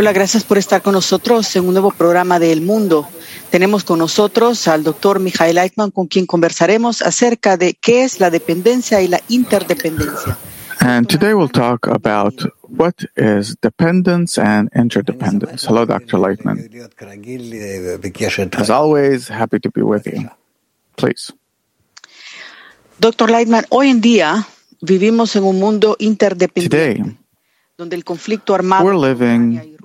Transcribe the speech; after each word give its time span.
Hola, 0.00 0.12
gracias 0.12 0.44
por 0.44 0.56
estar 0.56 0.80
con 0.80 0.94
nosotros 0.94 1.54
en 1.56 1.66
un 1.66 1.74
nuevo 1.74 1.90
programa 1.90 2.38
de 2.38 2.52
El 2.52 2.62
Mundo. 2.62 3.06
Tenemos 3.50 3.84
con 3.84 3.98
nosotros 3.98 4.66
al 4.66 4.82
doctor 4.82 5.20
Michael 5.20 5.58
Eichmann, 5.58 5.90
con 5.90 6.06
quien 6.06 6.24
conversaremos 6.24 7.02
acerca 7.02 7.58
de 7.58 7.74
qué 7.74 8.04
es 8.04 8.18
la 8.18 8.30
dependencia 8.30 9.02
y 9.02 9.08
la 9.08 9.20
interdependencia. 9.28 10.38
And 10.82 11.08
today 11.08 11.34
we'll 11.34 11.48
talk 11.48 11.86
about 11.86 12.42
what 12.62 13.04
is 13.16 13.54
dependence 13.60 14.38
and 14.38 14.70
interdependence. 14.74 15.64
Hello, 15.64 15.84
Dr. 15.84 16.16
Laitman. 16.16 16.56
As 18.54 18.70
always, 18.70 19.28
happy 19.28 19.58
to 19.60 19.70
be 19.70 19.82
with 19.82 20.06
you. 20.06 20.30
Please. 20.96 21.32
Doctor 22.98 23.28
Laitman, 23.28 23.66
hoy 23.70 23.90
en 23.90 24.00
día 24.00 24.46
vivimos 24.80 25.36
en 25.36 25.44
un 25.44 25.58
mundo 25.58 25.96
interdependiente. 25.98 26.94
Today, 26.94 27.16
we're 28.82 28.96
living 28.96 29.76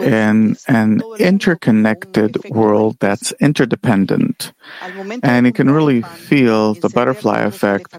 in 0.00 0.56
an 0.68 1.02
interconnected 1.18 2.36
world 2.50 2.96
that's 3.00 3.32
interdependent. 3.40 4.52
And 5.22 5.46
you 5.46 5.52
can 5.52 5.70
really 5.70 6.02
feel 6.02 6.74
the 6.74 6.88
butterfly 6.88 7.40
effect 7.40 7.98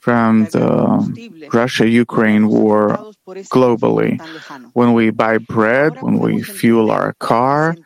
from 0.00 0.46
the 0.46 1.48
Russia 1.52 1.88
Ukraine 1.88 2.48
war 2.48 3.12
globally. 3.50 4.20
When 4.72 4.92
we 4.94 5.10
buy 5.10 5.38
bread, 5.38 6.02
when 6.02 6.18
we 6.18 6.42
fuel 6.42 6.90
our 6.90 7.12
car, 7.14 7.76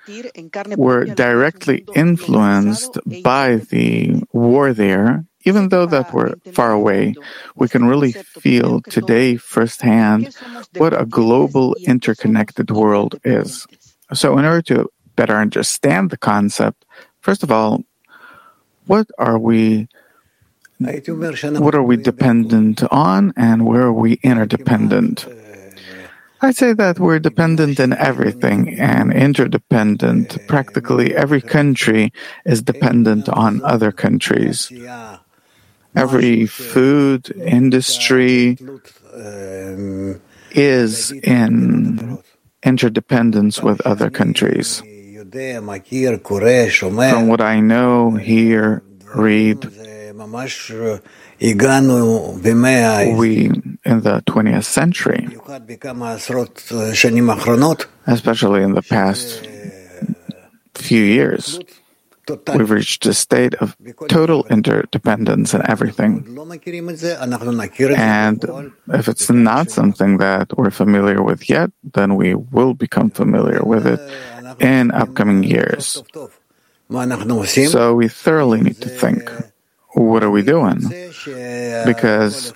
we're 0.76 1.04
directly 1.04 1.84
influenced 1.94 2.98
by 3.22 3.56
the 3.56 4.22
war 4.32 4.72
there 4.72 5.24
even 5.44 5.68
though 5.68 5.86
that 5.86 6.12
we're 6.12 6.34
far 6.52 6.72
away, 6.72 7.14
we 7.54 7.68
can 7.68 7.86
really 7.86 8.12
feel 8.12 8.80
today 8.82 9.36
firsthand 9.36 10.36
what 10.76 10.98
a 10.98 11.06
global 11.06 11.74
interconnected 11.86 12.70
world 12.70 13.18
is. 13.24 13.66
So 14.12 14.36
in 14.38 14.44
order 14.44 14.62
to 14.62 14.90
better 15.16 15.36
understand 15.36 16.10
the 16.10 16.18
concept, 16.18 16.84
first 17.20 17.42
of 17.42 17.50
all, 17.50 17.84
what 18.86 19.08
are 19.18 19.38
we 19.38 19.88
what 20.80 21.74
are 21.74 21.82
we 21.82 21.96
dependent 21.98 22.82
on 22.90 23.34
and 23.36 23.66
where 23.66 23.82
are 23.82 23.92
we 23.92 24.14
interdependent? 24.22 25.26
I'd 26.40 26.56
say 26.56 26.72
that 26.72 26.98
we're 26.98 27.18
dependent 27.18 27.78
in 27.78 27.92
everything 27.92 28.80
and 28.80 29.12
interdependent. 29.12 30.38
Practically 30.48 31.14
every 31.14 31.42
country 31.42 32.14
is 32.46 32.62
dependent 32.62 33.28
on 33.28 33.60
other 33.62 33.92
countries 33.92 34.72
every 35.94 36.46
food 36.46 37.30
industry 37.44 38.56
is 40.52 41.12
in 41.12 42.18
interdependence 42.62 43.62
with 43.62 43.80
other 43.86 44.10
countries. 44.10 44.82
From 47.12 47.28
what 47.28 47.40
I 47.40 47.60
know, 47.60 48.10
hear, 48.16 48.82
read, 49.14 49.64
we, 53.16 53.46
in 53.84 54.00
the 54.02 54.22
20th 54.26 54.64
century, 54.64 55.26
especially 58.06 58.62
in 58.62 58.74
the 58.74 58.82
past 58.82 59.48
few 60.74 61.02
years, 61.02 61.58
We've 62.54 62.70
reached 62.70 63.06
a 63.06 63.14
state 63.14 63.54
of 63.56 63.76
total 64.08 64.46
interdependence 64.50 65.54
in 65.54 65.62
everything. 65.68 66.24
And 67.96 68.44
if 68.92 69.08
it's 69.08 69.30
not 69.30 69.70
something 69.70 70.18
that 70.18 70.56
we're 70.56 70.70
familiar 70.70 71.22
with 71.22 71.48
yet, 71.48 71.70
then 71.82 72.16
we 72.16 72.34
will 72.34 72.74
become 72.74 73.10
familiar 73.10 73.62
with 73.62 73.86
it 73.86 74.00
in 74.60 74.90
upcoming 74.90 75.44
years. 75.44 76.02
So 76.90 77.94
we 77.94 78.08
thoroughly 78.08 78.60
need 78.60 78.80
to 78.82 78.88
think 78.88 79.30
what 79.94 80.22
are 80.22 80.30
we 80.30 80.42
doing? 80.42 80.80
Because 81.84 82.52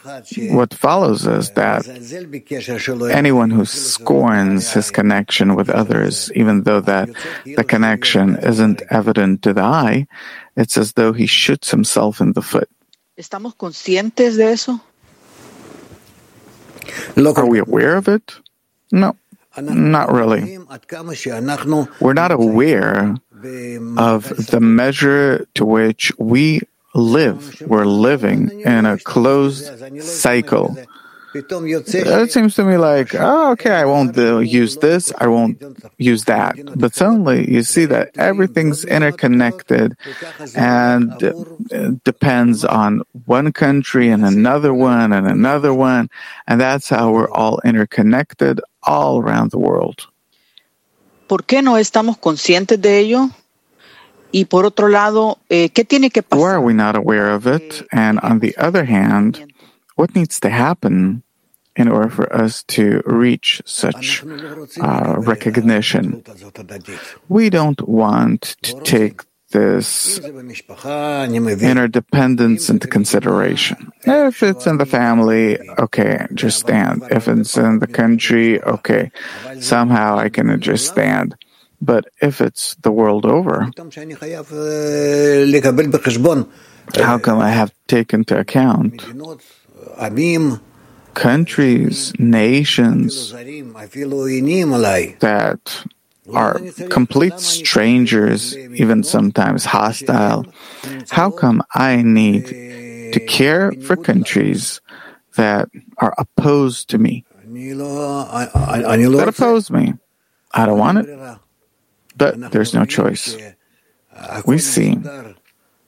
what 0.50 0.72
follows 0.74 1.26
is 1.26 1.50
that 1.52 1.86
anyone 3.10 3.50
who 3.50 3.64
scorns 3.64 4.72
his 4.72 4.90
connection 4.90 5.54
with 5.54 5.68
others, 5.70 6.30
even 6.34 6.62
though 6.62 6.80
that 6.80 7.08
the 7.44 7.64
connection 7.64 8.36
isn't 8.36 8.82
evident 8.90 9.42
to 9.42 9.52
the 9.52 9.62
eye, 9.62 10.06
it's 10.56 10.76
as 10.76 10.92
though 10.92 11.12
he 11.12 11.26
shoots 11.26 11.70
himself 11.70 12.20
in 12.20 12.32
the 12.32 12.42
foot. 12.42 12.68
¿Estamos 13.16 13.54
conscientes 13.54 14.36
de 14.36 14.44
eso? 14.44 14.80
Are 17.16 17.46
we 17.46 17.58
aware 17.58 17.96
of 17.96 18.08
it? 18.08 18.34
No, 18.90 19.16
not 19.56 20.12
really. 20.12 20.58
We're 22.00 22.12
not 22.12 22.32
aware 22.32 23.16
of 23.96 24.46
the 24.50 24.60
measure 24.60 25.46
to 25.54 25.64
which 25.64 26.12
we 26.18 26.60
live. 26.94 27.60
We're 27.66 27.84
living 27.84 28.60
in 28.60 28.86
a 28.86 28.98
closed 28.98 30.02
cycle. 30.02 30.76
It 31.36 32.30
seems 32.30 32.54
to 32.54 32.64
me 32.64 32.76
like, 32.76 33.12
oh, 33.16 33.50
okay, 33.52 33.72
I 33.72 33.84
won't 33.86 34.16
use 34.16 34.76
this, 34.76 35.12
I 35.18 35.26
won't 35.26 35.60
use 35.98 36.24
that. 36.26 36.54
But 36.76 36.94
suddenly 36.94 37.50
you 37.50 37.64
see 37.64 37.86
that 37.86 38.10
everything's 38.16 38.84
interconnected 38.84 39.96
and 40.54 41.12
uh, 41.24 41.90
depends 42.04 42.64
on 42.64 43.02
one 43.26 43.52
country 43.52 44.10
and 44.10 44.24
another 44.24 44.72
one 44.72 45.12
and 45.12 45.26
another 45.26 45.74
one. 45.74 46.08
And 46.46 46.60
that's 46.60 46.88
how 46.88 47.10
we're 47.10 47.30
all 47.30 47.60
interconnected 47.64 48.60
all 48.84 49.18
around 49.20 49.50
the 49.50 49.58
world. 49.58 50.06
¿Por 51.26 51.42
qué 51.42 51.62
no 51.62 51.78
estamos 51.78 52.16
conscientes 52.18 52.80
de 52.80 52.98
ello? 52.98 53.30
Y 54.34 54.46
por 54.46 54.66
otro 54.66 54.88
lado, 54.88 55.38
eh, 55.48 55.68
¿qué 55.68 55.84
tiene 55.84 56.10
que 56.10 56.24
pasar? 56.24 56.40
Why 56.40 56.50
are 56.54 56.60
we 56.60 56.74
not 56.74 56.96
aware 56.96 57.32
of 57.32 57.46
it? 57.46 57.86
And 57.92 58.18
on 58.24 58.40
the 58.40 58.52
other 58.56 58.84
hand, 58.84 59.46
what 59.94 60.16
needs 60.16 60.40
to 60.40 60.50
happen 60.50 61.22
in 61.76 61.86
order 61.86 62.10
for 62.10 62.26
us 62.34 62.64
to 62.74 63.00
reach 63.06 63.62
such 63.64 64.24
uh, 64.80 65.14
recognition? 65.18 66.24
We 67.28 67.48
don't 67.48 67.80
want 67.88 68.56
to 68.62 68.80
take 68.80 69.22
this 69.52 70.18
interdependence 70.18 72.68
into 72.68 72.88
consideration. 72.88 73.92
If 74.02 74.42
it's 74.42 74.66
in 74.66 74.78
the 74.78 74.86
family, 74.86 75.60
okay, 75.78 76.26
understand. 76.28 77.04
If 77.08 77.28
it's 77.28 77.56
in 77.56 77.78
the 77.78 77.86
country, 77.86 78.60
okay, 78.60 79.12
somehow 79.60 80.18
I 80.18 80.28
can 80.28 80.50
understand. 80.50 81.36
But 81.80 82.06
if 82.20 82.40
it's 82.40 82.74
the 82.76 82.92
world 82.92 83.26
over, 83.26 83.68
how 86.96 87.18
come 87.18 87.38
I 87.40 87.50
have 87.50 87.70
to 87.70 87.76
take 87.88 88.12
into 88.14 88.38
account 88.38 89.02
countries, 91.14 92.12
nations 92.18 93.32
that 95.20 95.84
are 96.32 96.60
complete 96.88 97.38
strangers, 97.40 98.56
even 98.56 99.02
sometimes 99.04 99.64
hostile? 99.64 100.46
How 101.10 101.30
come 101.30 101.62
I 101.74 102.02
need 102.02 102.46
to 103.12 103.20
care 103.20 103.72
for 103.72 103.96
countries 103.96 104.80
that 105.36 105.68
are 105.98 106.14
opposed 106.18 106.88
to 106.90 106.98
me? 106.98 107.24
That 107.44 109.26
oppose 109.28 109.70
me. 109.70 109.94
I 110.52 110.66
don't 110.66 110.78
want 110.78 110.98
it. 110.98 111.38
But 112.16 112.52
there's 112.52 112.74
no 112.74 112.84
choice. 112.84 113.36
We 114.46 114.58
see 114.58 114.94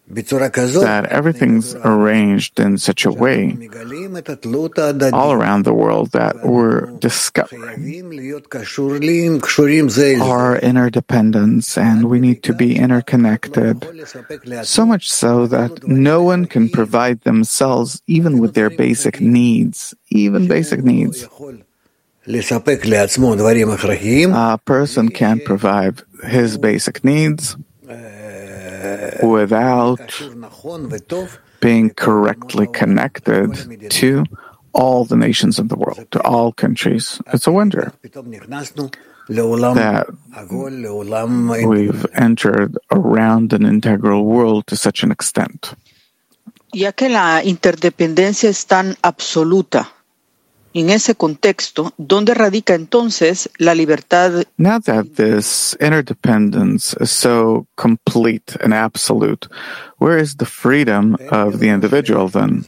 that 0.08 1.06
everything's 1.10 1.74
arranged 1.74 2.60
in 2.60 2.78
such 2.78 3.04
a 3.04 3.10
way 3.10 3.56
all 5.12 5.32
around 5.32 5.64
the 5.64 5.74
world 5.74 6.12
that 6.12 6.44
we're 6.44 6.86
discovering 6.98 8.06
our 10.22 10.56
interdependence 10.58 11.76
and 11.76 12.04
we 12.04 12.20
need 12.20 12.42
to 12.44 12.54
be 12.54 12.76
interconnected. 12.76 13.84
So 14.62 14.86
much 14.86 15.10
so 15.10 15.46
that 15.48 15.86
no 15.88 16.22
one 16.22 16.46
can 16.46 16.68
provide 16.68 17.22
themselves 17.22 18.00
even 18.06 18.38
with 18.38 18.54
their 18.54 18.70
basic 18.70 19.20
needs, 19.20 19.92
even 20.10 20.46
basic 20.46 20.84
needs. 20.84 21.26
A 22.28 22.42
person 24.64 25.08
can't 25.10 25.44
provide 25.44 26.02
his 26.24 26.58
basic 26.58 27.04
needs 27.04 27.56
without 29.22 30.00
being 31.60 31.90
correctly 31.90 32.66
connected 32.66 33.90
to 33.90 34.24
all 34.72 35.04
the 35.04 35.16
nations 35.16 35.58
of 35.58 35.68
the 35.68 35.76
world, 35.76 36.06
to 36.10 36.20
all 36.22 36.52
countries. 36.52 37.20
It's 37.32 37.46
a 37.46 37.52
wonder 37.52 37.92
that 39.28 40.06
we've 41.66 42.06
entered 42.14 42.78
around 42.90 43.52
an 43.52 43.64
integral 43.64 44.24
world 44.24 44.66
to 44.66 44.76
such 44.76 45.02
an 45.02 45.10
extent. 45.12 45.74
Ya 46.72 46.92
que 46.92 47.08
la 47.08 47.42
interdependencia 47.42 48.50
es 48.50 48.66
tan 48.66 48.96
absoluta, 49.02 49.88
en 50.76 50.90
ese 50.90 51.14
contexto, 51.14 51.94
¿dónde 51.96 52.34
radica 52.34 52.74
entonces 52.74 53.48
la 53.56 53.74
libertad? 53.74 54.44
Now 54.58 54.78
that 54.80 55.06
this 55.16 55.74
interdependence 55.80 56.94
is 57.00 57.10
so 57.10 57.66
complete 57.76 58.56
and 58.62 58.74
absolute, 58.74 59.48
where 59.98 60.18
is 60.18 60.36
the 60.36 60.44
freedom 60.44 61.16
of 61.30 61.60
the 61.60 61.68
individual 61.70 62.28
then? 62.28 62.66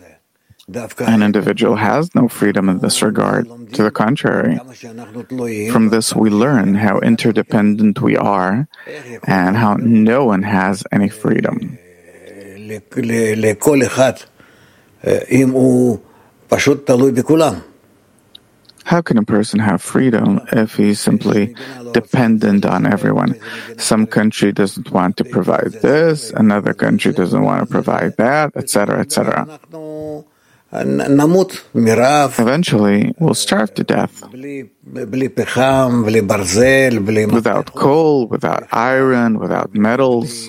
An 0.99 1.23
individual 1.23 1.77
has 1.77 2.15
no 2.15 2.29
freedom 2.29 2.71
in 2.71 2.79
this 2.81 3.03
regard. 3.03 3.47
To 3.75 3.83
the 3.83 3.91
contrary, 3.91 4.59
from 5.71 5.91
this 5.91 6.15
we 6.15 6.31
learn 6.31 6.75
how 6.77 7.01
interdependent 7.01 8.01
we 8.01 8.17
are 8.17 8.69
and 9.27 9.57
how 9.57 9.77
no 9.77 10.25
one 10.25 10.43
has 10.45 10.83
any 10.93 11.09
freedom. 11.11 11.79
How 18.89 19.03
can 19.03 19.19
a 19.19 19.23
person 19.23 19.61
have 19.61 19.83
freedom 19.83 20.41
if 20.51 20.77
he's 20.77 20.99
simply 20.99 21.55
dependent 21.93 22.65
on 22.65 22.87
everyone? 22.87 23.39
Some 23.77 24.07
country 24.07 24.51
doesn't 24.51 24.91
want 24.91 25.19
to 25.19 25.25
provide 25.25 25.73
this, 25.85 26.31
another 26.31 26.73
country 26.73 27.13
doesn't 27.13 27.43
want 27.43 27.61
to 27.61 27.67
provide 27.71 28.17
that, 28.17 28.57
etc., 28.57 29.01
etc. 29.01 29.61
Eventually, 32.39 33.15
we'll 33.19 33.35
starve 33.35 33.75
to 33.75 33.85
death. 33.85 34.25
Without 37.39 37.75
coal, 37.75 38.27
without 38.27 38.65
iron, 38.73 39.39
without 39.39 39.75
metals, 39.75 40.49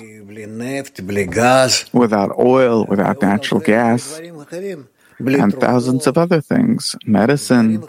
without 1.92 2.30
oil, 2.38 2.86
without 2.86 3.20
natural 3.20 3.60
gas, 3.60 4.20
and 5.26 5.54
thousands 5.54 6.06
of 6.06 6.16
other 6.18 6.40
things, 6.40 6.96
medicine, 7.06 7.84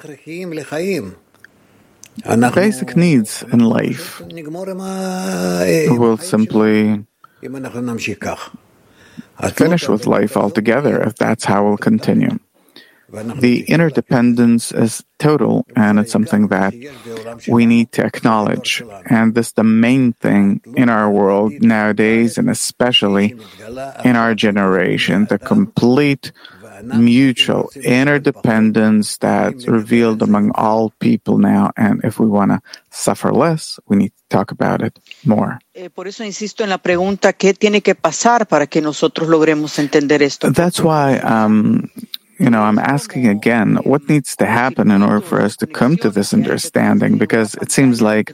basic 2.54 2.96
needs 2.96 3.44
in 3.52 3.60
life. 3.60 4.22
Will 4.22 6.18
simply 6.18 7.06
finish 9.54 9.88
with 9.88 10.08
life 10.08 10.38
altogether 10.38 11.02
if 11.02 11.16
that's 11.16 11.46
how 11.46 11.64
we'll 11.66 11.78
continue. 11.78 12.38
The 13.12 13.66
interdependence 13.68 14.72
is 14.72 15.04
total, 15.20 15.66
and 15.76 16.00
it's 16.00 16.12
something 16.12 16.48
that 16.48 16.74
we 17.48 17.66
need 17.66 17.92
to 17.94 18.06
acknowledge. 18.06 18.84
And 19.06 19.36
this 19.36 19.48
is 19.48 19.54
the 19.54 19.64
main 19.64 20.14
thing 20.14 20.62
in 20.76 20.90
our 20.90 21.10
world 21.10 21.54
nowadays, 21.62 22.38
and 22.38 22.50
especially 22.50 23.36
in 24.04 24.16
our 24.16 24.34
generation 24.36 25.26
the 25.26 25.38
complete 25.38 26.32
mutual 26.84 27.70
interdependence 27.76 29.18
that's 29.18 29.68
revealed 29.68 30.22
among 30.22 30.52
all 30.56 30.92
people 31.00 31.38
now. 31.38 31.72
And 31.78 32.04
if 32.04 32.20
we 32.20 32.28
want 32.28 32.52
to 32.52 32.62
suffer 32.90 33.32
less, 33.32 33.80
we 33.88 33.98
need 33.98 34.10
to 34.10 34.24
talk 34.30 34.52
about 34.52 34.82
it 34.82 34.98
more. 35.26 35.60
Por 35.94 36.08
eso 36.08 36.24
insisto 36.24 36.64
en 36.64 36.70
la 36.70 36.80
pregunta, 36.80 37.34
¿qué 37.34 37.54
tiene 37.54 37.82
que 37.82 37.96
pasar 37.96 38.48
para 38.48 38.68
que 38.68 38.82
nosotros 38.82 39.30
logremos 39.30 39.80
entender 39.80 40.22
esto? 40.22 40.52
That's 40.52 40.80
why, 40.80 41.20
um, 41.20 41.90
you 42.42 42.50
know, 42.50 42.62
I'm 42.62 42.80
asking 42.80 43.28
again, 43.28 43.76
what 43.84 44.10
needs 44.10 44.36
to 44.38 44.46
happen 44.46 44.90
in 44.90 45.04
order 45.04 45.22
for 45.22 45.40
us 45.42 45.56
to 45.58 45.68
come 45.68 45.96
to 45.98 46.10
this 46.10 46.34
understanding? 46.34 47.18
Because 47.18 47.56
it 47.62 47.72
seems 47.72 48.02
like 48.02 48.34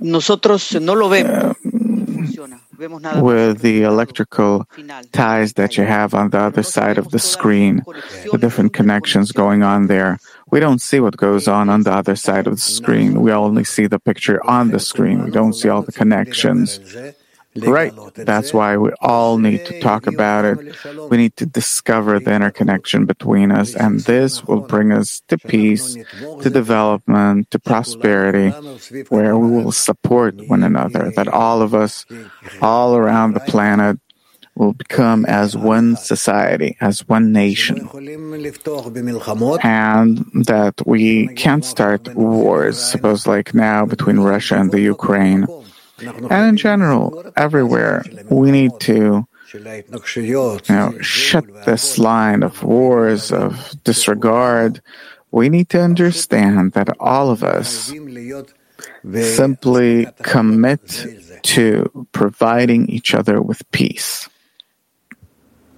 nosotros 0.00 0.74
no 0.74 0.92
lo 0.94 1.08
vemos. 1.08 1.54
Uh, 1.56 3.20
with 3.22 3.62
the 3.62 3.82
electrical 3.82 4.68
ties 5.12 5.54
that 5.54 5.78
you 5.78 5.84
have 5.84 6.12
on 6.14 6.28
the 6.28 6.38
other 6.38 6.62
side 6.62 6.98
of 6.98 7.10
the 7.10 7.18
screen, 7.18 7.82
the 8.30 8.38
different 8.38 8.74
connections 8.74 9.32
going 9.32 9.62
on 9.62 9.86
there. 9.86 10.18
We 10.50 10.60
don't 10.60 10.80
see 10.80 11.00
what 11.00 11.16
goes 11.16 11.48
on 11.48 11.70
on 11.70 11.84
the 11.84 11.92
other 11.92 12.16
side 12.16 12.46
of 12.46 12.56
the 12.56 12.60
screen. 12.60 13.22
We 13.22 13.32
only 13.32 13.64
see 13.64 13.86
the 13.86 13.98
picture 13.98 14.44
on 14.44 14.70
the 14.70 14.78
screen. 14.78 15.24
We 15.24 15.30
don't 15.30 15.54
see 15.54 15.70
all 15.70 15.82
the 15.82 15.92
connections. 15.92 16.78
Right. 17.56 17.92
That's 18.14 18.52
why 18.52 18.76
we 18.76 18.90
all 19.00 19.38
need 19.38 19.64
to 19.66 19.80
talk 19.80 20.06
about 20.06 20.44
it. 20.44 20.58
We 21.10 21.16
need 21.16 21.36
to 21.36 21.46
discover 21.46 22.20
the 22.20 22.34
interconnection 22.34 23.06
between 23.06 23.50
us, 23.50 23.74
and 23.74 24.00
this 24.00 24.44
will 24.44 24.60
bring 24.60 24.92
us 24.92 25.22
to 25.28 25.38
peace, 25.38 25.96
to 26.42 26.50
development, 26.50 27.50
to 27.50 27.58
prosperity, 27.58 28.50
where 29.08 29.36
we 29.38 29.62
will 29.62 29.72
support 29.72 30.34
one 30.48 30.62
another, 30.62 31.12
that 31.16 31.28
all 31.28 31.62
of 31.62 31.74
us, 31.74 32.04
all 32.60 32.96
around 32.96 33.34
the 33.34 33.40
planet, 33.40 33.98
will 34.56 34.72
become 34.72 35.26
as 35.26 35.56
one 35.56 35.96
society, 35.96 36.76
as 36.80 37.06
one 37.08 37.30
nation. 37.30 37.88
And 39.62 40.18
that 40.46 40.74
we 40.86 41.28
can't 41.34 41.64
start 41.64 42.14
wars, 42.14 42.78
suppose 42.78 43.26
like 43.26 43.54
now 43.54 43.84
between 43.84 44.18
Russia 44.18 44.56
and 44.56 44.72
the 44.72 44.80
Ukraine 44.80 45.46
and 45.98 46.48
in 46.48 46.56
general, 46.56 47.32
everywhere, 47.36 48.04
we 48.30 48.50
need 48.50 48.72
to 48.80 49.26
you 49.54 50.60
know, 50.68 50.98
shut 51.00 51.44
this 51.64 51.98
line 51.98 52.42
of 52.42 52.62
wars, 52.62 53.32
of 53.32 53.74
disregard. 53.84 54.82
We 55.30 55.48
need 55.48 55.68
to 55.70 55.80
understand 55.80 56.72
that 56.72 56.88
all 57.00 57.30
of 57.30 57.42
us 57.42 57.92
simply 59.12 60.06
commit 60.22 61.06
to 61.42 62.06
providing 62.12 62.88
each 62.88 63.14
other 63.14 63.40
with 63.40 63.62
peace. 63.70 64.28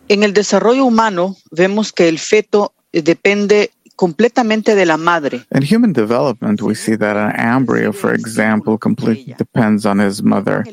En 0.09 0.23
el 0.23 0.32
desarrollo 0.32 0.87
humano 0.87 1.37
vemos 1.50 1.93
que 1.93 2.09
el 2.09 2.19
feto 2.19 2.73
depende 2.93 3.70
completamente 3.98 4.76
de 4.76 4.86
la 4.86 4.96
madre. 4.96 5.44
In 5.50 5.62
human 5.62 5.92
development, 5.92 6.62
we 6.62 6.74
see 6.74 6.94
that 6.94 7.16
an 7.16 7.32
embryo, 7.36 7.90
for 7.90 8.14
example, 8.14 8.78
completely 8.78 9.34
depends 9.34 9.84
on 9.84 9.98
his 9.98 10.22
mother. 10.22 10.64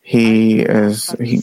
He 0.00 0.60
is 0.60 1.14
he 1.20 1.40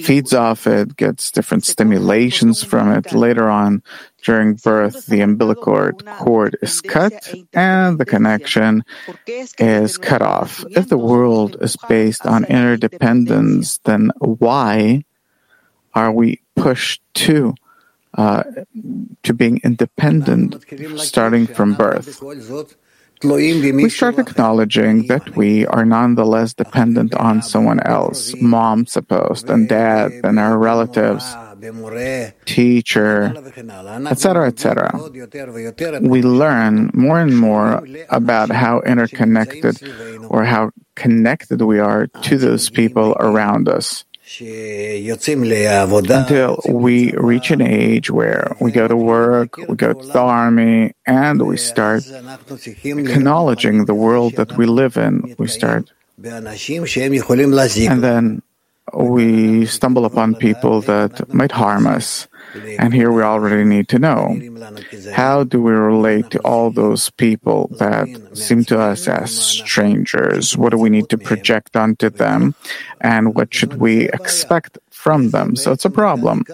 feeds 0.00 0.32
off 0.32 0.66
it, 0.66 0.96
gets 0.96 1.30
different 1.30 1.66
stimulations 1.66 2.64
from 2.64 2.90
it. 2.92 3.12
Later 3.12 3.50
on, 3.50 3.82
during 4.24 4.54
birth, 4.54 5.06
the 5.06 5.20
umbilical 5.20 5.92
cord 6.18 6.56
is 6.62 6.80
cut 6.80 7.34
and 7.52 7.98
the 7.98 8.06
connection 8.06 8.84
is 9.58 9.98
cut 9.98 10.22
off. 10.22 10.64
If 10.70 10.88
the 10.88 10.98
world 10.98 11.56
is 11.60 11.76
based 11.88 12.24
on 12.24 12.44
interdependence, 12.44 13.78
then 13.84 14.10
why 14.18 15.04
are 15.92 16.12
we 16.12 16.40
pushed 16.54 17.02
to 17.26 17.54
uh, 18.14 18.42
to 19.22 19.34
being 19.34 19.60
independent 19.64 20.64
starting 20.98 21.46
from 21.46 21.74
birth. 21.74 22.22
We 23.22 23.90
start 23.90 24.18
acknowledging 24.18 25.06
that 25.08 25.36
we 25.36 25.66
are 25.66 25.84
nonetheless 25.84 26.54
dependent 26.54 27.14
on 27.14 27.42
someone 27.42 27.78
else, 27.80 28.34
mom, 28.40 28.86
supposed, 28.86 29.50
and 29.50 29.68
dad, 29.68 30.12
and 30.24 30.38
our 30.38 30.56
relatives, 30.56 31.22
teacher, 32.46 33.34
etc., 34.08 34.46
etc. 34.48 35.10
We 36.00 36.22
learn 36.22 36.90
more 36.94 37.20
and 37.20 37.36
more 37.36 37.84
about 38.08 38.50
how 38.50 38.80
interconnected 38.80 39.76
or 40.28 40.44
how 40.44 40.70
connected 40.96 41.60
we 41.60 41.78
are 41.78 42.06
to 42.06 42.38
those 42.38 42.70
people 42.70 43.14
around 43.20 43.68
us 43.68 44.06
until 46.10 46.60
we 46.68 47.12
reach 47.12 47.50
an 47.50 47.60
age 47.60 48.10
where 48.10 48.56
we 48.60 48.70
go 48.70 48.86
to 48.86 48.96
work, 48.96 49.56
we 49.56 49.74
go 49.74 49.92
to 49.92 50.06
the 50.06 50.18
army, 50.18 50.94
and 51.06 51.42
we 51.42 51.56
start 51.56 52.04
acknowledging 52.84 53.86
the 53.86 53.94
world 53.94 54.36
that 54.36 54.56
we 54.56 54.66
live 54.66 54.96
in. 54.96 55.34
We 55.38 55.48
start, 55.48 55.90
and 56.22 56.46
then 58.02 58.42
we 58.94 59.66
stumble 59.66 60.04
upon 60.04 60.34
people 60.34 60.80
that 60.82 61.32
might 61.34 61.52
harm 61.52 61.86
us. 61.86 62.28
And 62.78 62.92
here 62.92 63.12
we 63.12 63.22
already 63.22 63.64
need 63.64 63.88
to 63.88 63.98
know 63.98 64.40
how 65.12 65.44
do 65.44 65.62
we 65.62 65.72
relate 65.72 66.30
to 66.30 66.38
all 66.40 66.70
those 66.70 67.10
people 67.10 67.68
that 67.78 68.08
seem 68.34 68.64
to 68.64 68.80
us 68.80 69.06
as 69.08 69.30
strangers? 69.30 70.56
What 70.56 70.70
do 70.70 70.78
we 70.78 70.90
need 70.90 71.08
to 71.10 71.18
project 71.18 71.76
onto 71.76 72.10
them? 72.10 72.54
And 73.00 73.34
what 73.34 73.54
should 73.54 73.74
we 73.74 74.08
expect 74.08 74.78
from 74.90 75.30
them? 75.30 75.56
So 75.56 75.72
it's 75.72 75.84
a 75.84 75.90
problem. 75.90 76.44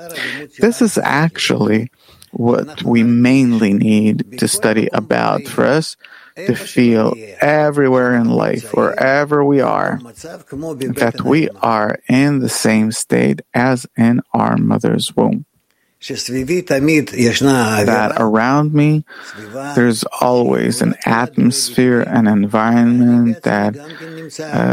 This 0.59 0.83
is 0.83 0.99
actually 0.99 1.91
what 2.33 2.83
we 2.83 3.03
mainly 3.03 3.73
need 3.73 4.39
to 4.39 4.47
study 4.49 4.89
about 4.93 5.45
for 5.45 5.65
us 5.65 5.97
to 6.37 6.55
feel 6.55 7.15
everywhere 7.41 8.15
in 8.15 8.29
life, 8.29 8.75
wherever 8.75 9.43
we 9.43 9.61
are, 9.63 9.99
that 10.03 11.23
we 11.25 11.49
are 11.63 11.99
in 12.09 12.41
the 12.41 12.49
same 12.49 12.93
state 12.93 13.41
as 13.55 13.87
in 13.97 14.21
our 14.35 14.59
mother's 14.59 15.17
womb. 15.17 15.46
That 17.87 18.13
around 18.19 18.75
me 18.75 19.05
there's 19.75 20.05
always 20.21 20.83
an 20.83 20.95
atmosphere, 21.05 22.03
an 22.03 22.27
environment 22.27 23.43
that 23.43 23.75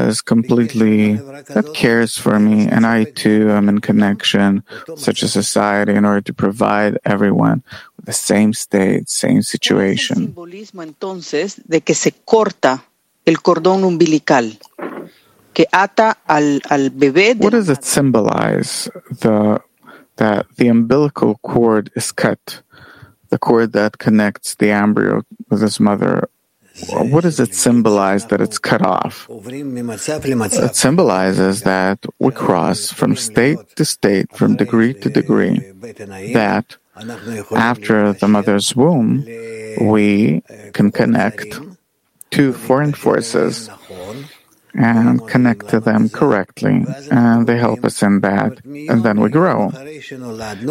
is 0.09 0.21
completely, 0.21 1.15
that 1.15 1.71
cares 1.73 2.17
for 2.17 2.39
me, 2.39 2.67
and 2.67 2.85
I 2.85 3.05
too 3.05 3.49
am 3.51 3.69
in 3.69 3.79
connection, 3.79 4.63
such 4.95 5.23
a 5.23 5.27
society, 5.27 5.93
in 5.93 6.05
order 6.05 6.21
to 6.21 6.33
provide 6.33 6.99
everyone 7.05 7.63
with 7.97 8.05
the 8.05 8.13
same 8.13 8.53
state, 8.53 9.09
same 9.09 9.41
situation. 9.41 10.35
entonces 10.83 11.61
de 11.65 11.81
que 11.81 11.95
se 11.95 12.11
corta 12.25 12.83
el 13.25 13.41
cordón 13.41 13.85
umbilical 13.85 14.59
que 15.53 15.67
ata 15.71 16.17
al, 16.25 16.61
al 16.69 16.89
bebé. 16.89 17.35
What 17.39 17.51
does 17.51 17.69
it 17.69 17.83
symbolize? 17.83 18.89
The 19.19 19.61
that 20.17 20.45
the 20.57 20.67
umbilical 20.67 21.35
cord 21.41 21.91
is 21.95 22.11
cut, 22.11 22.61
the 23.29 23.37
cord 23.37 23.73
that 23.73 23.97
connects 23.97 24.55
the 24.55 24.71
embryo 24.71 25.23
with 25.49 25.61
his 25.61 25.79
mother. 25.79 26.29
What 26.89 27.21
does 27.21 27.39
it 27.39 27.53
symbolize 27.53 28.25
that 28.27 28.41
it's 28.41 28.57
cut 28.57 28.81
off? 28.81 29.27
It 29.29 30.75
symbolizes 30.75 31.61
that 31.61 32.05
we 32.17 32.31
cross 32.31 32.91
from 32.91 33.15
state 33.15 33.59
to 33.75 33.85
state, 33.85 34.35
from 34.35 34.55
degree 34.55 34.93
to 34.95 35.09
degree, 35.09 35.59
that 36.33 36.77
after 37.55 38.13
the 38.13 38.27
mother's 38.27 38.75
womb, 38.75 39.23
we 39.81 40.41
can 40.73 40.91
connect 40.91 41.59
to 42.31 42.53
foreign 42.53 42.93
forces 42.93 43.69
and 44.73 45.27
connect 45.27 45.69
to 45.69 45.79
them 45.79 46.09
correctly, 46.09 46.85
and 47.11 47.47
they 47.47 47.57
help 47.57 47.85
us 47.85 48.01
in 48.01 48.21
that, 48.21 48.63
and 48.65 49.03
then 49.03 49.19
we 49.19 49.29
grow. 49.29 49.71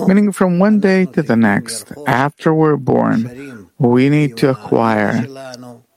Meaning, 0.07 0.33
from 0.33 0.59
one 0.59 0.81
day 0.81 1.07
to 1.07 1.23
the 1.23 1.37
next, 1.37 1.93
after 2.07 2.53
we're 2.53 2.77
born, 2.77 3.69
we 3.79 4.09
need 4.09 4.37
to 4.39 4.51
acquire 4.51 5.27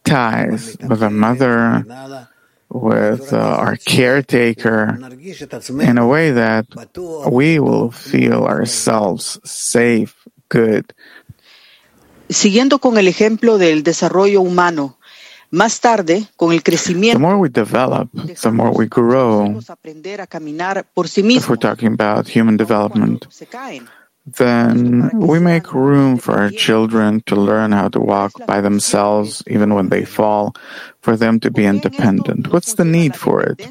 ties 0.03 0.77
with 0.87 1.01
a 1.01 1.09
mother, 1.09 1.83
with 2.69 3.33
uh, 3.33 3.37
our 3.37 3.75
caretaker, 3.77 4.99
in 5.81 5.97
a 5.97 6.07
way 6.07 6.31
that 6.31 6.67
we 7.31 7.59
will 7.59 7.91
feel 7.91 8.43
ourselves 8.45 9.39
safe, 9.43 10.15
good. 10.49 10.93
Siguiendo 12.27 12.79
con 12.79 12.97
el 12.97 13.07
ejemplo 13.07 13.59
del 13.59 13.83
desarrollo 13.83 14.41
humano, 14.41 14.97
Más 15.55 15.79
tarde, 15.79 16.27
con 16.35 16.51
el 16.51 16.61
crecimiento, 16.61 17.17
the 17.17 17.21
more 17.21 17.37
we 17.37 17.47
develop, 17.49 18.09
the 18.11 18.51
more 18.51 18.71
we 18.71 18.87
grow. 18.87 19.57
aprender 19.69 20.19
a 20.19 20.27
caminar 20.27 20.85
por 20.93 21.07
sí 21.07 21.23
mismos. 21.23 21.45
If 21.45 21.49
we're 21.49 21.57
talking 21.57 21.87
about 21.87 22.27
human 22.27 22.57
development, 22.57 23.25
then 24.25 25.11
we 25.13 25.39
make 25.39 25.71
room 25.71 26.17
for 26.17 26.35
our 26.35 26.49
children 26.49 27.21
to 27.27 27.37
learn 27.37 27.71
how 27.71 27.87
to 27.87 28.01
walk 28.01 28.33
by 28.45 28.59
themselves, 28.59 29.43
even 29.47 29.73
when 29.73 29.87
they 29.87 30.03
fall, 30.03 30.53
for 31.01 31.15
them 31.15 31.39
to 31.39 31.49
be 31.49 31.65
independent. 31.65 32.51
What's 32.51 32.73
the 32.73 32.83
need 32.83 33.15
for 33.15 33.41
it? 33.41 33.61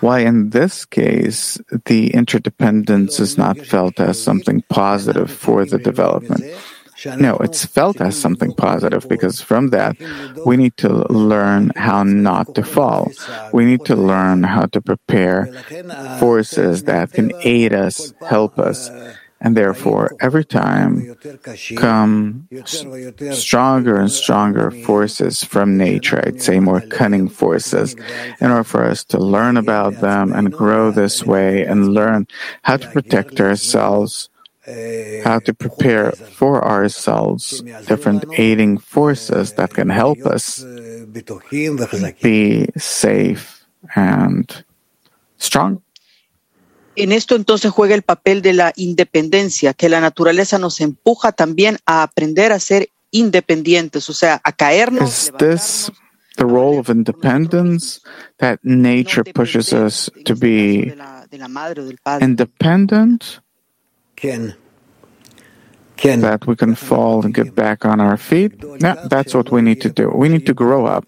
Why, 0.00 0.20
in 0.20 0.50
this 0.50 0.84
case, 0.86 1.60
the 1.84 2.14
interdependence 2.14 3.20
is 3.20 3.36
not 3.36 3.58
felt 3.58 4.00
as 4.00 4.22
something 4.22 4.62
positive 4.70 5.30
for 5.30 5.66
the 5.66 5.78
development? 5.78 6.44
No, 7.18 7.36
it's 7.38 7.64
felt 7.64 8.00
as 8.00 8.18
something 8.18 8.52
positive 8.52 9.08
because 9.08 9.40
from 9.40 9.70
that 9.70 9.96
we 10.46 10.56
need 10.56 10.76
to 10.78 10.88
learn 11.12 11.72
how 11.76 12.02
not 12.02 12.54
to 12.54 12.62
fall. 12.62 13.10
We 13.52 13.64
need 13.64 13.84
to 13.86 13.96
learn 13.96 14.42
how 14.42 14.66
to 14.66 14.80
prepare 14.80 15.46
forces 16.18 16.84
that 16.84 17.12
can 17.12 17.32
aid 17.42 17.72
us, 17.72 18.14
help 18.26 18.58
us, 18.58 18.90
and 19.40 19.56
therefore 19.56 20.16
every 20.20 20.44
time 20.44 21.16
come 21.76 22.48
stronger 23.32 23.96
and 23.96 24.10
stronger 24.10 24.70
forces 24.70 25.44
from 25.44 25.76
nature, 25.76 26.22
I'd 26.24 26.40
say 26.40 26.60
more 26.60 26.80
cunning 26.80 27.28
forces, 27.28 27.94
in 28.40 28.50
order 28.50 28.64
for 28.64 28.84
us 28.84 29.04
to 29.06 29.18
learn 29.18 29.56
about 29.56 30.00
them 30.00 30.32
and 30.32 30.52
grow 30.52 30.90
this 30.90 31.24
way 31.24 31.64
and 31.66 31.92
learn 31.92 32.26
how 32.62 32.78
to 32.78 32.88
protect 32.90 33.40
ourselves 33.40 34.30
how 35.24 35.38
to 35.40 35.52
prepare 35.52 36.12
for 36.12 36.64
ourselves 36.64 37.62
different 37.86 38.24
aiding 38.38 38.78
forces 38.78 39.54
that 39.54 39.74
can 39.74 39.90
help 39.90 40.18
us 40.26 40.64
be 42.22 42.66
safe 42.76 43.66
and 43.94 44.64
strong. 45.38 45.80
En 46.96 47.10
esto 47.10 47.34
entonces 47.34 47.72
juega 47.72 47.94
el 47.94 48.02
papel 48.02 48.40
de 48.40 48.52
la 48.52 48.72
independencia, 48.76 49.74
que 49.74 49.88
la 49.88 50.00
naturaleza 50.00 50.58
nos 50.58 50.80
empuja 50.80 51.32
también 51.32 51.78
a 51.86 52.04
aprender 52.04 52.52
a 52.52 52.60
ser 52.60 52.88
independientes, 53.10 54.08
o 54.08 54.12
sea, 54.12 54.40
a 54.44 54.52
caernos. 54.52 55.10
Is 55.10 55.32
this 55.38 55.90
the 56.36 56.44
role 56.44 56.78
of 56.78 56.88
independence 56.88 58.00
that 58.38 58.60
nature 58.62 59.24
pushes 59.24 59.72
us 59.72 60.10
to 60.24 60.36
be 60.36 60.94
independent? 62.20 63.43
That 66.02 66.46
we 66.46 66.56
can 66.56 66.74
fall 66.74 67.24
and 67.24 67.34
get 67.34 67.54
back 67.54 67.84
on 67.84 68.00
our 68.00 68.16
feet. 68.16 68.52
Yeah, 68.80 69.06
that's 69.08 69.34
what 69.34 69.50
we 69.50 69.62
need 69.62 69.80
to 69.82 69.90
do. 69.90 70.10
We 70.10 70.28
need 70.28 70.46
to 70.46 70.54
grow 70.54 70.86
up 70.86 71.04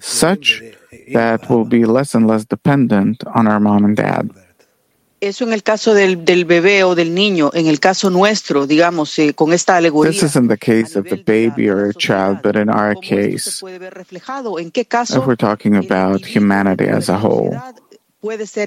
such 0.00 0.62
that 1.12 1.48
we'll 1.48 1.64
be 1.64 1.84
less 1.84 2.14
and 2.14 2.26
less 2.26 2.44
dependent 2.44 3.24
on 3.26 3.46
our 3.46 3.60
mom 3.60 3.84
and 3.84 3.96
dad. 3.96 4.30
Eso 5.22 5.44
en 5.44 5.52
el 5.52 5.62
caso 5.62 5.94
del, 5.94 6.24
del 6.24 6.44
bebé 6.44 6.82
o 6.82 6.96
del 6.96 7.14
niño, 7.14 7.52
en 7.54 7.68
el 7.68 7.78
caso 7.78 8.10
nuestro, 8.10 8.66
digamos, 8.66 9.16
eh, 9.20 9.34
con 9.34 9.52
esta 9.52 9.76
alegoría. 9.76 10.10
This 10.10 10.24
isn't 10.24 10.48
the 10.48 10.58
case 10.58 10.98
of 10.98 11.08
the 11.08 11.14
baby 11.14 11.68
or 11.68 11.90
a 11.90 11.94
child, 11.94 12.40
but 12.42 12.56
in 12.56 12.68
our 12.68 12.96
case, 12.96 13.62
if 13.62 15.24
we're 15.24 15.36
talking 15.36 15.76
about 15.76 16.26
humanity 16.26 16.88
as 16.88 17.08
a 17.08 17.16
whole, 17.16 17.56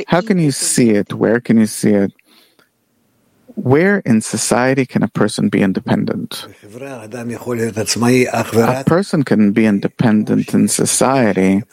how 0.07 0.21
can 0.21 0.39
you 0.39 0.53
see 0.53 0.91
it? 0.91 1.13
Where 1.13 1.41
can 1.41 1.57
you 1.57 1.67
see 1.67 1.91
it? 1.91 2.13
Where 3.55 3.99
in 3.99 4.21
society 4.21 4.85
can 4.85 5.01
a 5.01 5.07
person 5.07 5.49
be 5.49 5.61
independent? 5.61 6.45
A 8.77 8.83
person 8.85 9.23
can 9.23 9.51
be 9.51 9.65
independent 9.65 10.53
in 10.53 10.67
society 10.67 11.63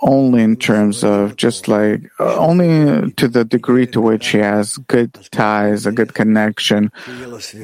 only 0.00 0.42
in 0.42 0.56
terms 0.56 1.04
of 1.04 1.36
just 1.36 1.68
like, 1.68 2.02
uh, 2.20 2.36
only 2.36 3.12
to 3.12 3.28
the 3.28 3.44
degree 3.44 3.86
to 3.88 4.00
which 4.00 4.28
he 4.28 4.38
has 4.38 4.78
good 4.86 5.12
ties, 5.30 5.84
a 5.84 5.92
good 5.92 6.14
connection 6.14 6.92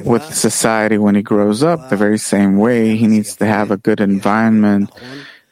with 0.03 0.23
society 0.33 0.97
when 0.97 1.15
he 1.15 1.21
grows 1.21 1.63
up. 1.63 1.89
The 1.89 1.95
very 1.95 2.19
same 2.19 2.57
way 2.57 2.95
he 2.95 3.07
needs 3.07 3.35
to 3.37 3.45
have 3.45 3.71
a 3.71 3.77
good 3.77 4.01
environment 4.01 4.91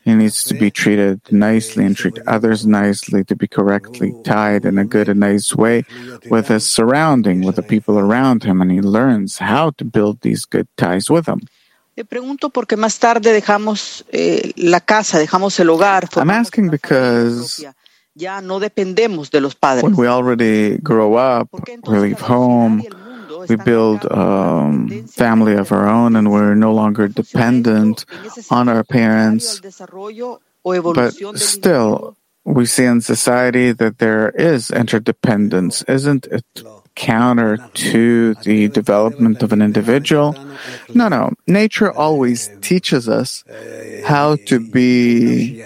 he 0.05 0.13
needs 0.13 0.43
to 0.43 0.53
be 0.53 0.69
treated 0.69 1.19
nicely 1.31 1.83
and 1.83 1.97
treat 1.97 2.19
others 2.27 2.65
nicely 2.65 3.23
to 3.23 3.35
be 3.35 3.47
correctly 3.47 4.13
tied 4.23 4.63
in 4.63 4.77
a 4.77 4.85
good 4.85 5.09
and 5.09 5.19
nice 5.19 5.55
way 5.55 5.83
with 6.29 6.47
his 6.47 6.69
surrounding, 6.69 7.41
with 7.41 7.55
the 7.55 7.63
people 7.63 7.97
around 7.97 8.43
him, 8.43 8.61
and 8.61 8.71
he 8.71 8.81
learns 8.81 9.39
how 9.39 9.71
to 9.71 9.83
build 9.83 10.21
these 10.21 10.45
good 10.45 10.67
ties 10.77 11.09
with 11.09 11.25
them. 11.25 11.41
pregunto 12.07 12.49
porque 12.51 12.77
más 12.77 12.99
tarde 12.99 13.33
dejamos 13.33 14.05
eh, 14.11 14.53
la 14.57 14.79
casa, 14.79 15.17
dejamos 15.17 15.59
el 15.59 15.69
hogar. 15.69 16.07
I'm 16.17 16.29
asking 16.29 16.69
because 16.69 17.65
ya 18.13 18.41
no 18.41 18.59
dependemos 18.59 19.31
de 19.31 19.41
los 19.41 19.55
padres. 19.55 19.83
When 19.83 19.95
we 19.95 20.07
already 20.07 20.77
grow 20.83 21.15
up, 21.15 21.49
we 21.87 21.97
leave 21.97 22.21
home, 22.21 22.83
we 23.49 23.55
build 23.55 24.05
a 24.05 24.19
um, 24.19 25.07
family 25.07 25.53
of 25.53 25.71
our 25.71 25.87
own 25.87 26.15
and 26.15 26.31
we're 26.31 26.55
no 26.55 26.73
longer 26.73 27.07
dependent 27.07 28.05
on 28.49 28.69
our 28.69 28.83
parents. 28.83 29.61
But 30.63 31.13
still, 31.37 32.17
we 32.43 32.65
see 32.65 32.85
in 32.85 33.01
society 33.01 33.71
that 33.71 33.97
there 33.99 34.29
is 34.29 34.71
interdependence. 34.71 35.83
Isn't 35.83 36.27
it 36.27 36.45
counter 36.95 37.57
to 37.73 38.33
the 38.35 38.69
development 38.69 39.43
of 39.43 39.51
an 39.51 39.61
individual? 39.61 40.33
No, 40.93 41.07
no. 41.07 41.33
Nature 41.47 41.91
always 41.91 42.49
teaches 42.61 43.09
us 43.09 43.43
how 44.05 44.37
to 44.47 44.59
be 44.59 45.61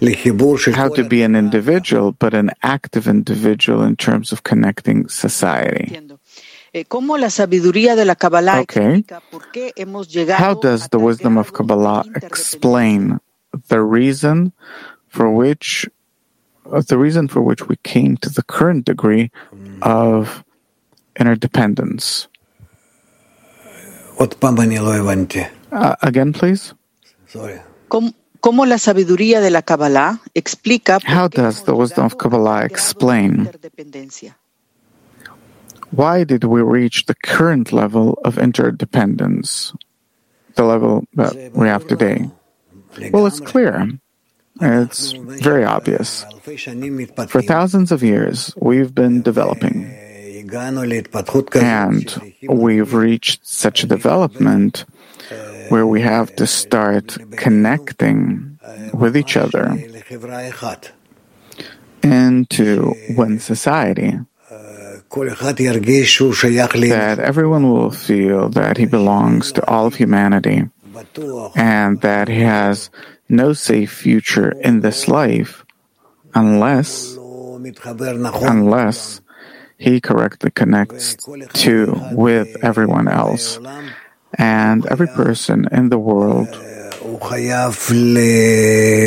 how 0.00 0.88
to 0.88 1.04
be 1.04 1.22
an 1.22 1.34
individual, 1.34 2.12
but 2.12 2.34
an 2.34 2.50
active 2.62 3.08
individual 3.08 3.82
in 3.82 3.96
terms 3.96 4.32
of 4.32 4.42
connecting 4.44 5.08
society. 5.08 5.96
Eh, 6.74 6.84
okay. 8.60 9.04
How 10.32 10.54
does 10.54 10.88
the 10.88 10.98
wisdom 10.98 11.38
of 11.38 11.52
Kabbalah 11.52 12.04
explain 12.14 13.18
the 13.68 13.80
reason 13.80 14.52
for 15.08 15.30
which 15.32 15.88
uh, 16.70 16.82
the 16.82 16.98
reason 16.98 17.28
for 17.28 17.40
which 17.40 17.66
we 17.66 17.76
came 17.82 18.16
to 18.18 18.28
the 18.28 18.42
current 18.42 18.84
degree 18.84 19.30
of 19.82 20.44
interdependence? 21.18 22.28
Uh, 25.72 25.96
again, 26.02 26.32
please. 26.32 26.74
Sorry. 27.26 27.60
¿Cómo 28.40 28.66
la 28.66 28.78
sabiduría 28.78 29.40
de 29.40 29.50
la 29.50 29.62
Kabbalah 29.62 30.20
explica 30.34 30.98
How 31.06 31.28
does 31.28 31.64
the 31.64 31.74
wisdom 31.74 32.06
of 32.06 32.18
Kabbalah 32.18 32.64
explain 32.64 33.50
why 35.90 36.24
did 36.24 36.44
we 36.44 36.62
reach 36.62 37.06
the 37.06 37.14
current 37.14 37.72
level 37.72 38.18
of 38.24 38.38
interdependence, 38.38 39.72
the 40.54 40.64
level 40.64 41.04
that 41.14 41.52
we 41.54 41.68
have 41.68 41.86
today? 41.86 42.30
Well, 43.10 43.26
it's 43.26 43.40
clear. 43.40 43.88
It's 44.60 45.12
very 45.12 45.64
obvious. 45.64 46.26
For 47.28 47.42
thousands 47.42 47.92
of 47.92 48.02
years, 48.02 48.52
we've 48.60 48.94
been 48.94 49.22
developing. 49.22 49.84
And 51.54 52.32
we've 52.48 52.94
reached 52.94 53.46
such 53.46 53.84
a 53.84 53.86
development 53.86 54.84
where 55.68 55.86
we 55.86 56.00
have 56.00 56.34
to 56.36 56.46
start 56.46 57.16
connecting 57.36 58.58
with 58.92 59.16
each 59.16 59.36
other 59.36 59.76
into 62.02 62.94
one 63.14 63.38
society. 63.38 64.18
That 66.90 67.18
everyone 67.18 67.70
will 67.72 67.90
feel 67.90 68.48
that 68.50 68.76
he 68.76 68.84
belongs 68.86 69.52
to 69.52 69.66
all 69.66 69.86
of 69.86 69.94
humanity 69.94 70.68
and 71.56 72.00
that 72.02 72.28
he 72.28 72.40
has 72.40 72.90
no 73.28 73.52
safe 73.52 73.92
future 73.92 74.52
in 74.60 74.80
this 74.80 75.08
life 75.08 75.64
unless 76.34 77.16
unless 78.42 79.20
he 79.78 80.00
correctly 80.00 80.50
connects 80.50 81.16
to 81.54 81.94
with 82.12 82.56
everyone 82.62 83.08
else 83.08 83.58
and 84.34 84.84
every 84.86 85.06
person 85.08 85.66
in 85.72 85.88
the 85.88 85.98
world 85.98 86.48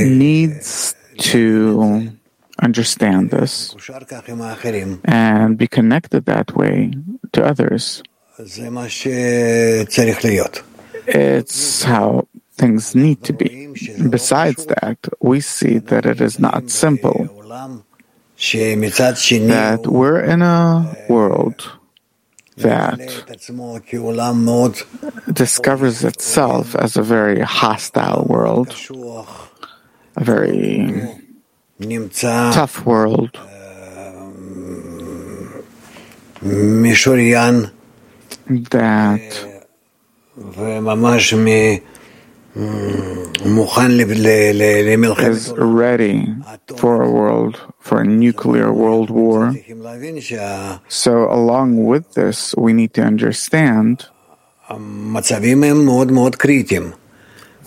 needs 0.05 0.95
to 1.17 2.11
understand 2.61 3.29
this 3.29 3.75
and 5.05 5.57
be 5.57 5.67
connected 5.67 6.25
that 6.25 6.55
way 6.55 6.93
to 7.33 7.43
others. 7.43 8.01
It's 11.07 11.83
how 11.83 12.27
things 12.53 12.95
need 12.95 13.23
to 13.23 13.33
be. 13.33 13.67
Besides 14.09 14.65
that, 14.65 14.97
we 15.19 15.41
see 15.41 15.79
that 15.79 16.05
it 16.05 16.21
is 16.21 16.39
not 16.39 16.69
simple. 16.69 17.27
That 19.49 19.85
we're 19.85 20.21
in 20.21 20.41
a 20.41 20.95
world 21.09 21.69
that 22.57 22.99
discovers 25.33 26.03
itself 26.03 26.75
as 26.75 26.97
a 26.97 27.03
very 27.03 27.41
hostile 27.41 28.25
world, 28.25 28.75
a 30.15 30.23
very 30.23 31.07
tough 32.53 32.85
world. 32.85 33.39
That 38.47 39.21
is 45.19 45.53
ready 45.55 46.27
for 46.75 47.01
a 47.01 47.09
world, 47.09 47.59
for 47.79 48.01
a 48.01 48.05
nuclear 48.05 48.73
world 48.73 49.09
war. 49.09 49.55
So, 50.89 51.31
along 51.31 51.85
with 51.85 52.13
this, 52.13 52.53
we 52.57 52.73
need 52.73 52.93
to 52.95 53.03
understand 53.03 54.05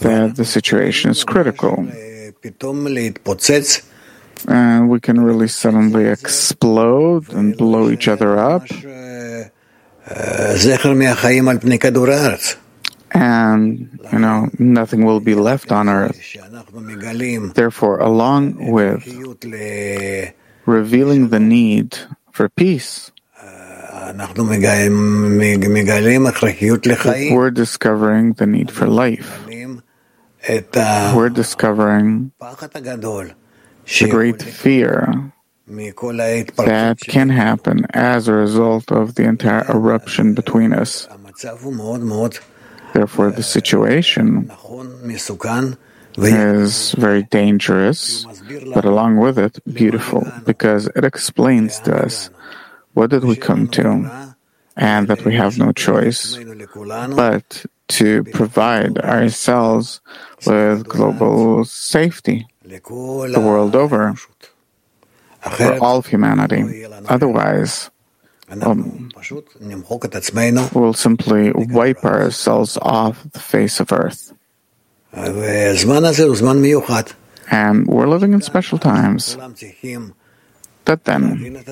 that 0.01 0.37
the 0.37 0.45
situation 0.45 1.11
is 1.11 1.25
critical. 1.25 1.89
And 4.47 4.91
we 4.91 5.01
can 5.01 5.21
really 5.21 5.49
suddenly 5.49 6.05
explode 6.07 7.33
and 7.33 7.57
blow 7.57 7.89
each 7.89 8.09
other 8.09 8.39
up 8.39 8.69
and 13.15 13.99
you 14.13 14.19
know 14.19 14.49
nothing 14.59 15.05
will 15.05 15.21
be 15.21 15.35
left 15.35 15.71
on 15.71 15.89
earth. 15.89 16.19
Therefore, 17.55 17.99
along 18.01 18.73
with 18.73 19.05
revealing 20.67 21.29
the 21.29 21.41
need 21.41 21.97
for 22.33 22.49
peace, 22.49 23.13
we're 27.31 27.51
discovering 27.51 28.33
the 28.35 28.47
need 28.47 28.71
for 28.71 28.87
life. 28.87 29.47
We're 31.15 31.31
discovering 31.31 32.33
the 32.41 34.09
great 34.11 34.43
fear 34.43 35.33
that 35.67 36.99
can 37.01 37.29
happen 37.31 37.87
as 37.95 38.29
a 38.29 38.33
result 38.35 38.93
of 38.93 39.15
the 39.15 39.25
entire 39.25 39.65
eruption 39.71 40.35
between 40.35 40.75
us. 40.75 41.09
Therefore, 42.95 43.33
the 43.33 43.43
situation 43.43 44.49
is 46.17 46.93
very 46.93 47.23
dangerous, 47.25 48.25
but 48.73 48.85
along 48.85 49.17
with 49.19 49.37
it, 49.37 49.59
beautiful, 49.67 50.23
because 50.47 50.87
it 50.95 51.03
explains 51.05 51.81
to 51.81 51.93
us 52.07 52.31
what 52.95 53.11
did 53.11 53.25
we 53.25 53.35
come 53.35 53.67
to, 53.75 54.37
and 54.77 55.09
that 55.09 55.25
we 55.25 55.35
have 55.35 55.59
no 55.59 55.73
choice 55.73 56.39
but 57.17 57.67
to 57.89 58.23
provide 58.31 58.99
ourselves 58.99 60.01
with 60.47 60.87
global 60.87 61.65
safety 61.65 62.47
the 62.63 63.43
world 63.43 63.75
over 63.75 64.15
for 65.51 65.79
all 65.83 65.99
of 65.99 66.07
humanity. 66.07 66.87
Otherwise, 67.09 67.91
um, 68.49 69.11
we'll 70.75 70.93
simply 70.93 71.53
wipe 71.53 72.05
ourselves 72.05 72.77
off 72.83 73.23
the 73.33 73.39
face 73.41 73.81
of 73.81 73.93
earth. 73.93 74.33
And 77.51 77.87
we're 77.87 78.07
living 78.07 78.33
in 78.33 78.41
special 78.43 78.79
times. 78.79 79.37
But 80.85 81.05
then, 81.05 81.63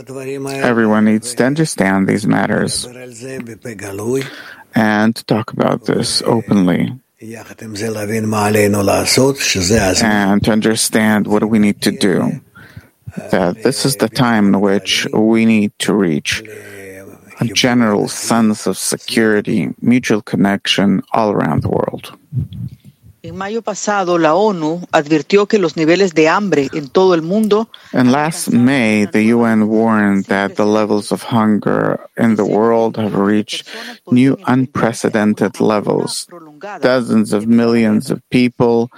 everyone 0.48 1.04
needs 1.04 1.34
to 1.34 1.44
understand 1.44 2.08
these 2.08 2.26
matters 2.26 2.86
and 4.74 5.26
talk 5.26 5.52
about 5.52 5.84
this 5.84 6.22
openly. 6.22 6.92
And 10.02 10.44
to 10.44 10.52
understand 10.52 11.26
what 11.26 11.44
we 11.44 11.58
need 11.58 11.82
to 11.82 11.90
do 11.90 12.40
that 13.16 13.62
this 13.62 13.84
is 13.84 13.96
the 13.96 14.08
time 14.08 14.54
in 14.54 14.60
which 14.60 15.06
we 15.12 15.44
need 15.44 15.72
to 15.80 15.94
reach 15.94 16.42
a 17.40 17.46
general 17.46 18.08
sense 18.08 18.66
of 18.66 18.78
security, 18.78 19.74
mutual 19.80 20.22
connection 20.22 21.02
all 21.12 21.30
around 21.32 21.62
the 21.62 21.68
world. 21.68 22.16
En 23.24 23.36
mayo 23.36 23.62
pasado, 23.62 24.18
la 24.18 24.34
ONU 24.34 24.80
advirtió 24.90 25.46
que 25.46 25.60
los 25.60 25.76
niveles 25.76 26.12
de 26.12 26.28
hambre 26.28 26.68
en 26.72 26.88
todo 26.88 27.14
el 27.14 27.22
mundo. 27.22 27.68
And 27.92 28.10
last 28.10 28.50
May, 28.50 29.06
the 29.06 29.32
UN 29.32 29.68
warned 29.68 30.24
that 30.24 30.56
the 30.56 30.64
levels 30.64 31.12
of 31.12 31.22
hunger 31.22 32.00
in 32.18 32.34
the 32.34 32.44
world 32.44 32.96
have 32.96 33.14
reached 33.14 33.68
new 34.10 34.36
unprecedented 34.48 35.60
levels. 35.60 36.26
Dozens 36.80 37.32
of 37.32 37.46
millions 37.46 38.10
of 38.10 38.18
people 38.30 38.90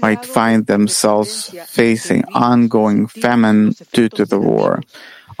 might 0.00 0.24
find 0.24 0.66
themselves 0.66 1.52
facing 1.66 2.24
ongoing 2.34 3.08
famine 3.08 3.74
due 3.92 4.08
to 4.10 4.24
the 4.24 4.38
war. 4.38 4.80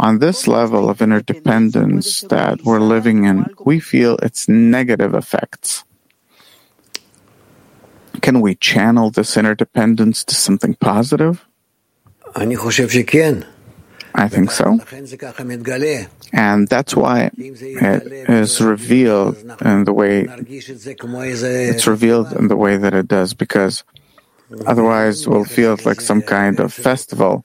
On 0.00 0.18
this 0.18 0.48
level 0.48 0.90
of 0.90 1.00
interdependence 1.00 2.22
that 2.22 2.64
we're 2.64 2.80
living 2.80 3.24
in, 3.24 3.46
we 3.64 3.78
feel 3.78 4.16
its 4.16 4.48
negative 4.48 5.14
effects. 5.14 5.84
Can 8.22 8.40
we 8.40 8.54
channel 8.54 9.10
this 9.10 9.36
interdependence 9.36 10.24
to 10.24 10.34
something 10.34 10.74
positive? 10.74 11.44
I 14.14 14.28
think 14.28 14.50
so. 14.50 14.78
And 16.32 16.68
that's 16.68 16.94
why 16.94 17.30
it 17.36 18.28
is 18.28 18.60
revealed 18.60 19.36
in 19.60 19.84
the 19.84 19.92
way 19.92 20.26
it's 20.28 21.86
revealed 21.86 22.32
in 22.32 22.48
the 22.48 22.56
way 22.56 22.76
that 22.76 22.94
it 22.94 23.08
does, 23.08 23.34
because 23.34 23.84
otherwise 24.66 25.26
we'll 25.26 25.44
feel 25.44 25.76
like 25.84 26.00
some 26.00 26.22
kind 26.22 26.60
of 26.60 26.72
festival 26.72 27.44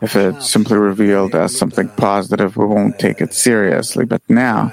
if 0.00 0.14
it's 0.14 0.48
simply 0.48 0.78
revealed 0.78 1.34
as 1.34 1.56
something 1.56 1.88
positive, 1.88 2.56
we 2.56 2.66
won't 2.66 2.98
take 2.98 3.20
it 3.20 3.34
seriously. 3.34 4.04
But 4.04 4.22
now 4.28 4.72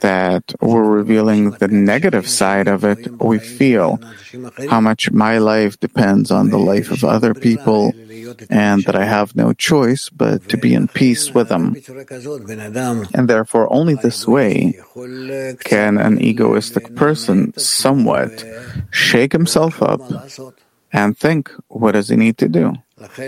that 0.00 0.54
we're 0.60 0.84
revealing 0.84 1.50
the 1.50 1.68
negative 1.68 2.28
side 2.28 2.66
of 2.66 2.84
it, 2.84 3.20
we 3.20 3.38
feel 3.38 4.00
how 4.70 4.80
much 4.80 5.10
my 5.10 5.38
life 5.38 5.78
depends 5.80 6.30
on 6.30 6.48
the 6.48 6.58
life 6.58 6.90
of 6.90 7.04
other 7.04 7.34
people 7.34 7.92
and 8.48 8.84
that 8.84 8.96
I 8.96 9.04
have 9.04 9.36
no 9.36 9.52
choice 9.52 10.08
but 10.08 10.48
to 10.48 10.56
be 10.56 10.74
in 10.74 10.88
peace 10.88 11.34
with 11.34 11.48
them. 11.48 11.76
And 13.14 13.28
therefore, 13.28 13.72
only 13.72 13.94
this 13.94 14.26
way 14.26 14.80
can 15.60 15.98
an 15.98 16.20
egoistic 16.20 16.96
person 16.96 17.52
somewhat 17.58 18.44
shake 18.90 19.32
himself 19.32 19.82
up 19.82 20.00
and 20.92 21.18
think, 21.18 21.50
what 21.68 21.92
does 21.92 22.08
he 22.08 22.16
need 22.16 22.38
to 22.38 22.48
do? 22.48 22.72
Therefore, 22.96 23.26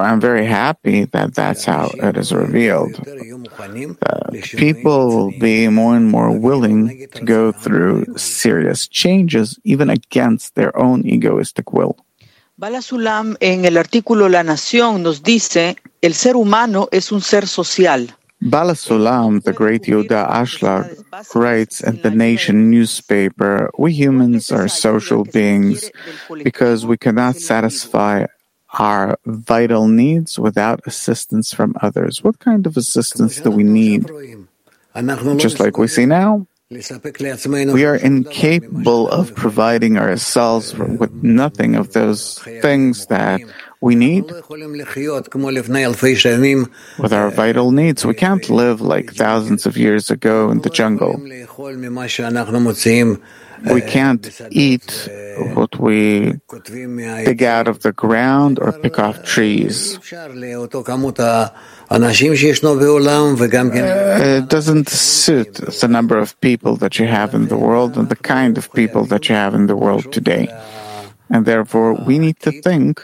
I'm 0.00 0.20
very 0.20 0.46
happy 0.46 1.06
that 1.06 1.34
that's 1.34 1.64
how 1.64 1.90
it 1.94 2.16
is 2.16 2.32
revealed. 2.32 2.94
That 2.94 3.96
uh, 4.00 4.30
people 4.56 5.08
will 5.08 5.32
be 5.40 5.68
more 5.68 5.96
and 5.96 6.08
more 6.08 6.30
willing 6.30 7.08
to 7.08 7.24
go 7.24 7.50
through 7.50 8.16
serious 8.16 8.86
changes, 8.86 9.58
even 9.64 9.90
against 9.90 10.54
their 10.54 10.76
own 10.78 11.04
egoistic 11.04 11.72
will. 11.72 11.96
Baal 12.56 12.76
HaSulam 12.76 13.36
en 13.40 13.64
el 13.64 13.76
artículo 13.76 14.28
La 14.28 14.44
Nación 14.44 15.02
nos 15.02 15.24
dice, 15.24 15.76
el 16.00 16.14
ser 16.14 16.36
humano 16.36 16.88
es 16.92 17.10
un 17.10 17.20
ser 17.20 17.48
social. 17.48 18.14
Baal 18.44 18.68
HaSulam, 18.68 19.42
the 19.42 19.54
great 19.54 19.82
Yehuda 19.84 20.30
Ashlag, 20.30 21.34
writes 21.34 21.80
in 21.80 22.02
the 22.02 22.10
Nation 22.10 22.70
newspaper, 22.70 23.70
We 23.78 23.92
humans 23.94 24.52
are 24.52 24.68
social 24.68 25.24
beings 25.24 25.90
because 26.42 26.84
we 26.84 26.98
cannot 26.98 27.36
satisfy 27.36 28.26
our 28.78 29.18
vital 29.24 29.88
needs 29.88 30.38
without 30.38 30.80
assistance 30.86 31.54
from 31.54 31.74
others. 31.80 32.22
What 32.22 32.38
kind 32.38 32.66
of 32.66 32.76
assistance 32.76 33.40
do 33.40 33.50
we 33.50 33.62
need? 33.64 34.10
Just 35.38 35.58
like 35.58 35.78
we 35.78 35.88
see 35.88 36.04
now, 36.04 36.46
we 36.70 37.84
are 37.84 37.96
incapable 37.96 39.08
of 39.08 39.34
providing 39.34 39.96
ourselves 39.96 40.74
with 40.74 41.12
nothing 41.22 41.76
of 41.76 41.92
those 41.92 42.38
things 42.60 43.06
that 43.06 43.40
we 43.84 43.94
need 43.94 44.24
with 47.04 47.12
our 47.12 47.30
vital 47.30 47.70
needs. 47.70 48.00
We 48.06 48.14
can't 48.14 48.48
live 48.48 48.80
like 48.80 49.12
thousands 49.12 49.66
of 49.66 49.76
years 49.76 50.10
ago 50.10 50.50
in 50.50 50.62
the 50.62 50.70
jungle. 50.70 51.12
We 53.76 53.80
can't 53.96 54.24
eat 54.50 55.08
what 55.58 55.78
we 55.78 56.00
dig 57.30 57.42
out 57.42 57.68
of 57.68 57.76
the 57.86 57.92
ground 57.92 58.58
or 58.58 58.72
pick 58.72 58.98
off 58.98 59.22
trees. 59.22 59.98
It 64.40 64.48
doesn't 64.56 64.88
suit 64.88 65.54
the 65.82 65.88
number 65.88 66.18
of 66.18 66.40
people 66.40 66.76
that 66.76 66.98
you 66.98 67.06
have 67.06 67.34
in 67.34 67.48
the 67.48 67.56
world 67.56 67.96
and 67.98 68.08
the 68.08 68.16
kind 68.16 68.56
of 68.56 68.72
people 68.72 69.04
that 69.12 69.28
you 69.28 69.34
have 69.34 69.54
in 69.54 69.66
the 69.66 69.76
world 69.76 70.10
today. 70.10 70.48
And 71.30 71.46
therefore, 71.46 71.94
we 71.94 72.18
need 72.18 72.38
to 72.40 72.52
think 72.60 73.00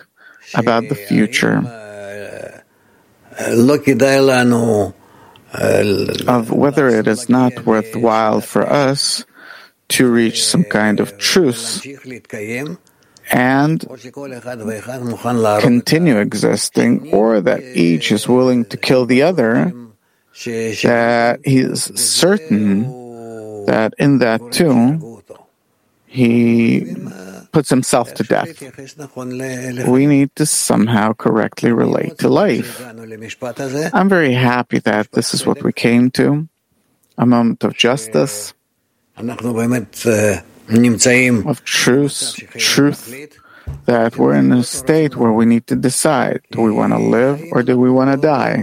about 0.54 0.88
the 0.88 0.94
future 0.94 1.62
of 6.28 6.50
whether 6.50 6.88
it 6.88 7.06
is 7.06 7.28
not 7.28 7.66
worthwhile 7.66 8.40
for 8.40 8.62
us 8.68 9.24
to 9.88 10.10
reach 10.10 10.44
some 10.44 10.64
kind 10.64 11.00
of 11.00 11.18
truce 11.18 11.84
and 13.32 13.86
continue 15.60 16.18
existing, 16.18 17.12
or 17.12 17.40
that 17.40 17.62
each 17.62 18.10
is 18.12 18.28
willing 18.28 18.64
to 18.64 18.76
kill 18.76 19.06
the 19.06 19.22
other, 19.22 19.72
that 20.44 21.40
he 21.44 21.58
is 21.58 21.84
certain 21.94 23.00
that 23.66 23.94
in 23.98 24.18
that 24.18 24.40
too 24.50 25.22
he 26.06 26.96
puts 27.52 27.70
himself 27.70 28.14
to 28.14 28.24
death. 28.24 28.60
We 29.86 30.06
need 30.06 30.34
to 30.36 30.46
somehow 30.46 31.12
correctly 31.12 31.72
relate 31.72 32.18
to 32.18 32.28
life. 32.28 32.80
I'm 33.94 34.08
very 34.08 34.32
happy 34.32 34.78
that 34.80 35.12
this 35.12 35.34
is 35.34 35.46
what 35.46 35.62
we 35.62 35.72
came 35.72 36.10
to 36.12 36.48
a 37.18 37.26
moment 37.26 37.64
of 37.64 37.76
justice, 37.76 38.54
of 41.46 41.64
truth, 41.64 42.40
truth, 42.56 43.38
that 43.84 44.16
we're 44.16 44.34
in 44.34 44.52
a 44.52 44.62
state 44.62 45.16
where 45.16 45.32
we 45.32 45.44
need 45.44 45.66
to 45.66 45.76
decide 45.76 46.40
do 46.50 46.62
we 46.62 46.72
want 46.72 46.92
to 46.92 46.98
live 46.98 47.42
or 47.52 47.62
do 47.62 47.78
we 47.78 47.90
want 47.90 48.10
to 48.10 48.16
die? 48.16 48.62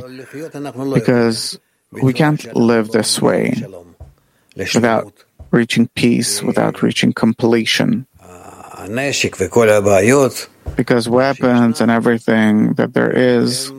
Because 0.94 1.60
we 1.92 2.14
can't 2.14 2.56
live 2.56 2.90
this 2.92 3.22
way 3.22 3.54
without 4.56 5.14
reaching 5.52 5.88
peace, 5.96 6.42
without 6.42 6.82
reaching 6.82 7.14
completion. 7.14 8.08
Because 10.76 11.08
weapons 11.10 11.82
and 11.82 11.90
everything 11.92 12.74
that 12.74 12.94
there 12.94 13.12
is 13.12 13.72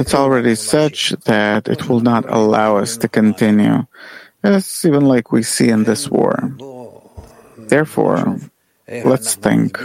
it's 0.00 0.14
already 0.14 0.54
such 0.54 1.10
that 1.24 1.68
it 1.68 1.88
will 1.88 2.00
not 2.00 2.24
allow 2.28 2.78
us 2.78 2.96
to 2.98 3.08
continue. 3.08 3.86
It's 4.42 4.84
even 4.84 5.04
like 5.04 5.30
we 5.30 5.42
see 5.42 5.68
in 5.68 5.84
this 5.84 6.08
war. 6.08 6.56
Therefore, 7.58 8.38
let's 8.88 9.34
think. 9.34 9.78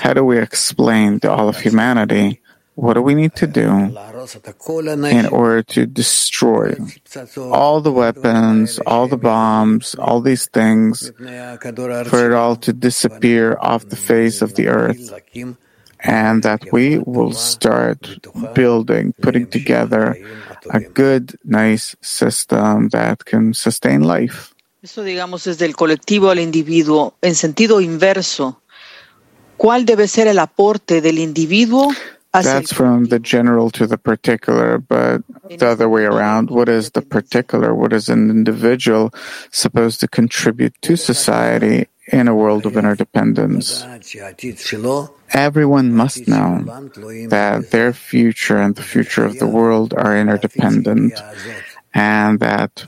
how 0.00 0.12
do 0.12 0.24
we 0.24 0.38
explain 0.38 1.20
to 1.20 1.30
all 1.30 1.48
of 1.48 1.58
humanity 1.58 2.40
what 2.76 2.94
do 2.94 3.02
we 3.02 3.14
need 3.14 3.34
to 3.34 3.46
do 3.46 3.68
in 3.68 5.26
order 5.26 5.62
to 5.62 5.86
destroy 5.86 6.74
all 7.50 7.80
the 7.80 7.90
weapons, 7.90 8.78
all 8.86 9.08
the 9.08 9.16
bombs, 9.16 9.94
all 9.94 10.20
these 10.20 10.46
things, 10.46 11.10
for 11.16 12.26
it 12.26 12.32
all 12.32 12.54
to 12.56 12.72
disappear 12.74 13.56
off 13.60 13.88
the 13.88 13.96
face 13.96 14.42
of 14.42 14.54
the 14.54 14.68
earth? 14.68 15.10
And 16.00 16.42
that 16.42 16.70
we 16.70 16.98
will 16.98 17.32
start 17.32 18.18
building, 18.54 19.14
putting 19.22 19.46
together 19.46 20.14
a 20.70 20.80
good, 20.80 21.38
nice 21.44 21.96
system 22.02 22.90
that 22.90 23.24
can 23.24 23.54
sustain 23.54 24.02
life. 24.02 24.52
Eso, 24.82 25.02
digamos, 25.02 25.46
es 25.46 25.56
del 25.58 25.74
colectivo 25.74 26.30
al 26.30 26.38
individuo. 26.38 27.14
En 27.22 27.34
sentido 27.34 27.80
inverso, 27.80 28.60
¿cuál 29.56 29.86
debe 29.86 30.06
ser 30.06 30.28
el 30.28 30.38
aporte 30.38 31.00
del 31.00 31.18
individuo 31.18 31.88
that's 32.44 32.72
from 32.72 33.06
the 33.06 33.18
general 33.18 33.70
to 33.70 33.86
the 33.86 33.98
particular, 33.98 34.78
but 34.78 35.22
the 35.48 35.66
other 35.66 35.88
way 35.88 36.04
around. 36.04 36.50
What 36.50 36.68
is 36.68 36.90
the 36.90 37.02
particular? 37.02 37.74
What 37.74 37.92
is 37.92 38.08
an 38.08 38.30
individual 38.30 39.12
supposed 39.50 40.00
to 40.00 40.08
contribute 40.08 40.74
to 40.82 40.96
society 40.96 41.88
in 42.12 42.28
a 42.28 42.34
world 42.34 42.66
of 42.66 42.76
interdependence? 42.76 43.84
Everyone 45.32 45.92
must 45.92 46.28
know 46.28 46.90
that 47.28 47.70
their 47.70 47.92
future 47.92 48.58
and 48.58 48.76
the 48.76 48.82
future 48.82 49.24
of 49.24 49.38
the 49.38 49.46
world 49.46 49.94
are 49.94 50.16
interdependent 50.16 51.14
and 51.94 52.40
that 52.40 52.84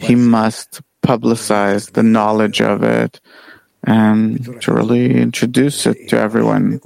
he 0.00 0.14
must 0.14 0.80
publicize 1.02 1.92
the 1.92 2.02
knowledge 2.02 2.60
of 2.60 2.82
it 2.82 3.20
and 3.86 4.60
to 4.60 4.72
really 4.72 5.14
introduce 5.20 5.86
it 5.86 5.98
to 6.08 6.18
everyone, 6.18 6.80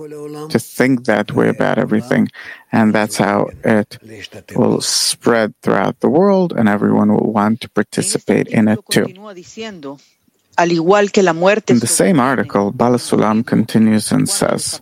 to 0.49 0.59
think 0.59 1.05
that 1.07 1.33
way 1.33 1.49
about 1.49 1.79
everything. 1.79 2.29
And 2.73 2.95
that's 2.95 3.19
how 3.19 3.49
it 3.65 3.99
will 4.55 4.81
spread 4.81 5.55
throughout 5.63 6.01
the 6.01 6.11
world, 6.11 6.53
and 6.53 6.69
everyone 6.69 7.13
will 7.13 7.33
want 7.33 7.61
to 7.63 7.71
participate 7.71 8.49
in 8.49 8.69
it 8.69 8.81
too. 8.91 9.09
In 10.61 11.79
the 11.79 11.87
same 11.87 12.21
article, 12.21 12.71
Baal 12.71 12.93
HaSulam 12.93 13.47
continues 13.47 14.13
and 14.13 14.29
says, 14.29 14.79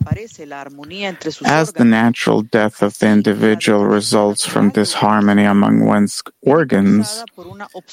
As 1.45 1.71
the 1.71 1.85
natural 1.85 2.41
death 2.41 2.81
of 2.81 2.99
the 2.99 3.07
individual 3.07 3.85
results 3.85 4.45
from 4.45 4.71
disharmony 4.71 5.45
among 5.45 5.85
one's 5.85 6.21
organs, 6.41 7.23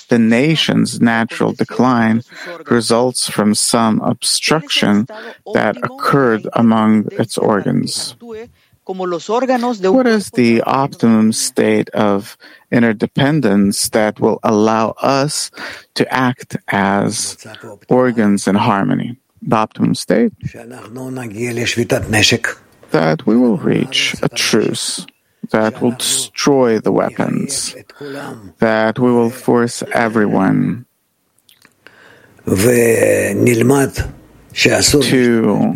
the 0.09 0.19
nation's 0.19 1.01
natural 1.01 1.53
decline 1.53 2.23
results 2.69 3.31
from 3.31 3.55
some 3.55 4.01
obstruction 4.01 5.07
that 5.55 5.77
occurred 5.77 6.49
among 6.55 7.07
its 7.13 7.39
organs. 7.39 8.17
What 9.93 10.07
is 10.07 10.31
the 10.31 10.63
optimum 10.63 11.33
state 11.33 11.91
of 11.91 12.37
interdependence 12.71 13.89
that 13.91 14.21
will 14.21 14.39
allow 14.43 14.91
us 15.03 15.51
to 15.95 16.07
act 16.13 16.57
as 16.69 17.37
organs 17.89 18.47
in 18.47 18.55
harmony? 18.55 19.17
The 19.43 19.57
optimum 19.57 19.95
state? 19.95 20.33
That 22.93 23.27
we 23.27 23.37
will 23.37 23.57
reach 23.57 24.15
a 24.23 24.29
truce 24.29 25.05
that 25.51 25.81
will 25.83 25.93
destroy 25.93 26.79
the 26.81 26.93
weapons, 26.93 27.75
that 28.59 28.99
we 28.99 29.13
will 29.13 29.31
force 29.31 29.83
everyone 29.93 30.87
to 35.03 35.75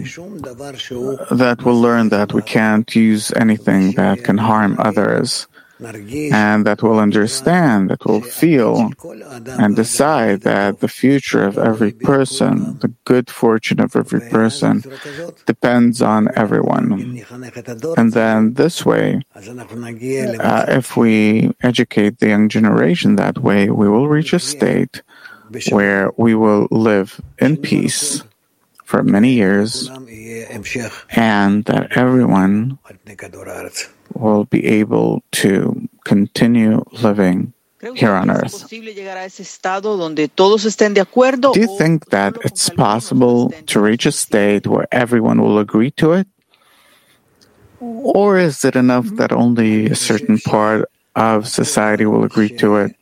that 1.31 1.63
will 1.65 1.79
learn 1.81 2.09
that 2.09 2.33
we 2.33 2.43
can't 2.43 2.89
use 2.97 3.31
anything 3.37 3.93
that 3.93 4.25
can 4.25 4.39
harm 4.39 4.77
others, 4.79 5.47
and 5.81 6.67
that 6.67 6.83
will 6.83 6.99
understand, 6.99 7.91
that 7.91 8.05
will 8.07 8.23
feel, 8.23 8.91
and 9.61 9.77
decide 9.77 10.43
that 10.43 10.81
the 10.81 10.89
future 10.89 11.45
of 11.45 11.59
every 11.59 11.93
person, 11.93 12.79
the 12.81 12.89
good 13.05 13.29
fortune 13.29 13.81
of 13.81 13.95
every 13.97 14.21
person, 14.31 14.83
depends 15.47 16.01
on 16.01 16.29
everyone. 16.35 17.23
And 17.97 18.13
then 18.13 18.55
this 18.55 18.85
way, 18.87 19.21
uh, 19.37 20.65
if 20.69 20.97
we 20.97 21.55
educate 21.63 22.19
the 22.19 22.29
young 22.29 22.49
generation 22.49 23.17
that 23.17 23.39
way, 23.39 23.69
we 23.69 23.89
will 23.89 24.09
reach 24.09 24.33
a 24.33 24.39
state 24.39 25.03
where 25.71 26.11
we 26.17 26.35
will 26.35 26.69
live 26.71 27.21
in 27.39 27.57
peace 27.57 28.23
for 28.91 29.05
many 29.05 29.33
years 29.35 29.89
and 31.15 31.65
that 31.71 31.97
everyone 31.97 32.77
will 34.15 34.45
be 34.47 34.67
able 34.67 35.23
to 35.31 35.89
continue 36.05 36.83
living 36.91 37.53
here 37.95 38.11
on 38.11 38.31
earth. 38.31 38.69
Do 38.69 38.77
you 38.77 38.83
think 41.79 42.11
that 42.11 42.33
it's 42.43 42.69
possible 42.69 43.55
to 43.71 43.81
reach 43.81 44.07
a 44.07 44.13
state 44.13 44.67
where 44.67 44.87
everyone 44.91 45.41
will 45.41 45.59
agree 45.61 45.93
to 46.03 46.13
it? 46.19 46.27
Or 47.79 48.39
is 48.39 48.65
it 48.65 48.75
enough 48.75 49.07
that 49.21 49.31
only 49.33 49.87
a 49.87 49.95
certain 49.95 50.39
part 50.39 50.91
of 51.15 51.47
society 51.47 52.07
will 52.07 52.25
agree 52.25 52.51
to 52.59 52.77
it? 52.83 52.97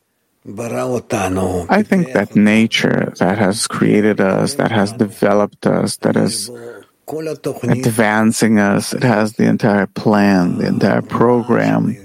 I 1.69 1.83
think 1.83 2.13
that 2.15 2.35
nature 2.35 3.13
that 3.19 3.37
has 3.39 3.67
created 3.67 4.21
us, 4.21 4.55
that 4.55 4.71
has 4.71 4.93
developed 4.93 5.67
us, 5.67 5.97
that 5.99 6.17
is 6.17 6.51
advancing 7.65 8.59
us, 8.59 8.93
it 8.93 9.03
has 9.03 9.35
the 9.35 9.45
entire 9.45 9.87
plan, 9.87 10.59
the 10.59 10.67
entire 10.67 11.03
program, 11.03 11.97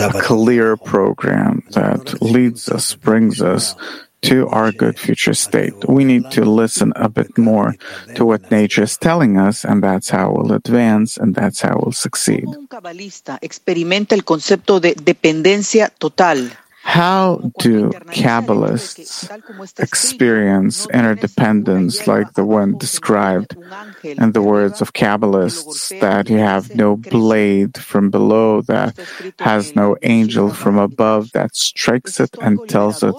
a 0.00 0.22
clear 0.22 0.76
program 0.76 1.62
that 1.70 2.22
leads 2.22 2.68
us, 2.68 2.94
brings 2.94 3.42
us 3.42 3.74
to 4.22 4.48
our 4.48 4.72
good 4.72 4.98
future 4.98 5.34
state. 5.34 5.74
We 5.88 6.04
need 6.04 6.30
to 6.32 6.44
listen 6.44 6.92
a 6.96 7.08
bit 7.08 7.38
more 7.38 7.74
to 8.14 8.24
what 8.24 8.50
nature 8.50 8.82
is 8.82 8.96
telling 8.96 9.38
us, 9.38 9.64
and 9.64 9.82
that's 9.82 10.10
how 10.10 10.32
we'll 10.32 10.52
advance 10.52 11.16
and 11.16 11.34
that's 11.34 11.60
how 11.60 11.78
we'll 11.80 11.92
succeed. 11.92 12.46
How 16.88 17.52
do 17.58 17.90
Kabbalists 18.16 19.28
experience 19.78 20.86
interdependence 20.88 22.06
like 22.06 22.32
the 22.32 22.46
one 22.46 22.78
described 22.78 23.54
in 24.02 24.32
the 24.32 24.40
words 24.40 24.80
of 24.80 24.94
Kabbalists 24.94 26.00
that 26.00 26.30
you 26.30 26.38
have 26.38 26.74
no 26.74 26.96
blade 26.96 27.76
from 27.76 28.08
below, 28.08 28.62
that 28.62 28.98
has 29.38 29.76
no 29.76 29.96
angel 30.00 30.48
from 30.48 30.78
above 30.78 31.30
that 31.32 31.54
strikes 31.54 32.20
it 32.20 32.34
and 32.40 32.66
tells 32.70 33.02
it, 33.02 33.14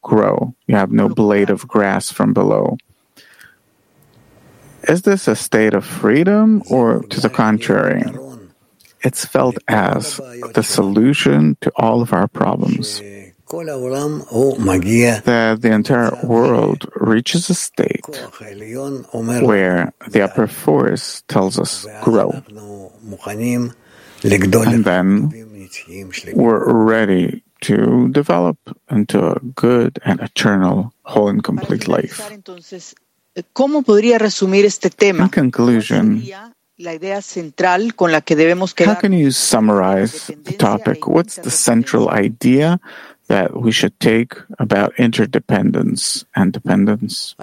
grow? 0.00 0.54
You 0.68 0.76
have 0.76 0.92
no 0.92 1.08
blade 1.08 1.50
of 1.50 1.66
grass 1.66 2.12
from 2.12 2.32
below. 2.32 2.78
Is 4.86 5.02
this 5.02 5.26
a 5.26 5.34
state 5.34 5.74
of 5.74 5.84
freedom 5.84 6.62
or 6.70 7.02
to 7.10 7.20
the 7.20 7.28
contrary? 7.28 8.04
It's 9.02 9.24
felt 9.24 9.58
as 9.68 10.20
the 10.54 10.62
solution 10.62 11.56
to 11.60 11.72
all 11.76 12.02
of 12.02 12.12
our 12.12 12.28
problems. 12.28 13.00
That 15.24 15.62
the 15.62 15.72
entire 15.72 16.12
world 16.22 16.86
reaches 16.96 17.48
a 17.48 17.54
state 17.54 18.04
where 19.40 19.92
the 20.10 20.22
upper 20.22 20.46
force 20.46 21.22
tells 21.28 21.58
us 21.58 21.86
grow. 22.02 22.42
And 24.22 24.84
then 24.84 25.32
we're 26.34 26.84
ready 26.84 27.42
to 27.62 28.08
develop 28.10 28.58
into 28.90 29.30
a 29.30 29.40
good 29.40 29.98
and 30.04 30.20
eternal, 30.20 30.92
whole 31.04 31.28
and 31.28 31.42
complete 31.42 31.88
life. 31.88 32.20
In 32.30 32.42
conclusion, 35.30 36.22
how 38.86 38.94
can 39.00 39.12
you 39.12 39.30
summarize 39.32 40.28
the 40.28 40.52
topic? 40.54 41.06
What's 41.08 41.36
the 41.36 41.50
central 41.50 42.08
idea 42.08 42.78
that 43.28 43.60
we 43.60 43.72
should 43.72 43.98
take 44.00 44.34
about 44.58 44.94
interdependence 44.98 46.24
and 46.34 46.52
dependence? 46.52 47.34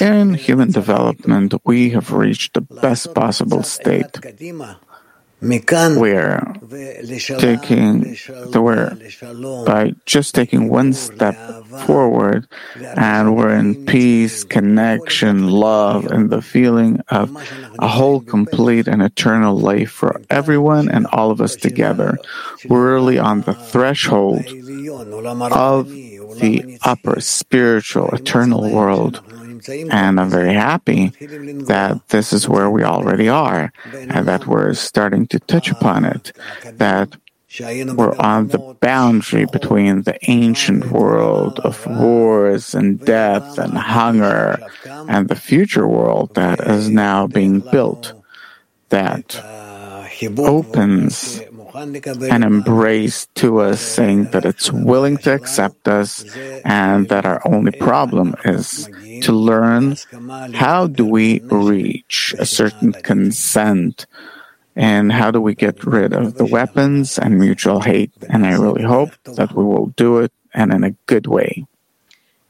In 0.00 0.34
human 0.34 0.70
development, 0.70 1.54
we 1.64 1.90
have 1.90 2.12
reached 2.12 2.54
the 2.54 2.62
best 2.62 3.12
possible 3.14 3.62
state 3.62 4.06
we're 6.00 6.40
taking 7.38 8.16
the 8.50 8.60
we're 8.62 8.96
by 9.66 9.94
just 10.06 10.34
taking 10.34 10.68
one 10.68 10.94
step 10.94 11.36
forward 11.84 12.48
and 12.76 13.36
we're 13.36 13.54
in 13.54 13.84
peace, 13.84 14.44
connection, 14.44 15.48
love, 15.48 16.06
and 16.06 16.30
the 16.30 16.40
feeling 16.40 17.00
of 17.08 17.36
a 17.78 17.86
whole, 17.86 18.20
complete, 18.20 18.88
and 18.88 19.02
eternal 19.02 19.58
life 19.58 19.90
for 19.90 20.22
everyone 20.30 20.88
and 20.88 21.06
all 21.08 21.30
of 21.30 21.40
us 21.40 21.54
together. 21.54 22.16
We're 22.68 22.94
really 22.94 23.18
on 23.18 23.42
the 23.42 23.54
threshold 23.54 24.46
of 25.52 25.90
the 25.90 26.78
upper 26.82 27.20
spiritual, 27.20 28.08
eternal 28.08 28.70
world 28.70 29.22
and 29.68 30.20
I'm 30.20 30.30
very 30.30 30.54
happy 30.54 31.08
that 31.66 32.00
this 32.08 32.32
is 32.32 32.48
where 32.48 32.70
we 32.70 32.82
already 32.84 33.28
are 33.28 33.72
and 33.92 34.26
that 34.26 34.46
we're 34.46 34.74
starting 34.74 35.26
to 35.28 35.38
touch 35.40 35.70
upon 35.70 36.04
it, 36.04 36.32
that 36.74 37.16
we're 37.60 38.16
on 38.18 38.48
the 38.48 38.76
boundary 38.80 39.46
between 39.46 40.02
the 40.02 40.18
ancient 40.28 40.90
world 40.90 41.58
of 41.60 41.86
wars 41.86 42.74
and 42.74 43.04
death 43.04 43.58
and 43.58 43.72
hunger 43.78 44.58
and 44.84 45.28
the 45.28 45.36
future 45.36 45.86
world 45.86 46.34
that 46.34 46.60
is 46.60 46.90
now 46.90 47.26
being 47.26 47.60
built, 47.60 48.12
that 48.90 49.34
opens 50.38 51.40
an 51.76 52.42
embrace 52.42 53.26
to 53.34 53.58
us, 53.60 53.80
saying 53.80 54.30
that 54.30 54.44
it's 54.44 54.72
willing 54.72 55.16
to 55.18 55.32
accept 55.32 55.88
us 55.88 56.24
and 56.64 57.08
that 57.08 57.26
our 57.26 57.40
only 57.46 57.72
problem 57.72 58.34
is 58.44 58.88
to 59.22 59.32
learn 59.32 59.96
how 60.54 60.86
do 60.86 61.04
we 61.04 61.40
reach 61.50 62.34
a 62.38 62.46
certain 62.46 62.92
consent 62.92 64.06
and 64.74 65.12
how 65.12 65.30
do 65.30 65.40
we 65.40 65.54
get 65.54 65.84
rid 65.84 66.12
of 66.12 66.34
the 66.34 66.44
weapons 66.44 67.18
and 67.18 67.38
mutual 67.38 67.80
hate. 67.80 68.12
And 68.28 68.46
I 68.46 68.52
really 68.52 68.82
hope 68.82 69.10
that 69.24 69.52
we 69.52 69.64
will 69.64 69.92
do 69.96 70.18
it 70.18 70.32
and 70.54 70.72
in 70.72 70.84
a 70.84 70.90
good 71.06 71.26
way. 71.26 71.66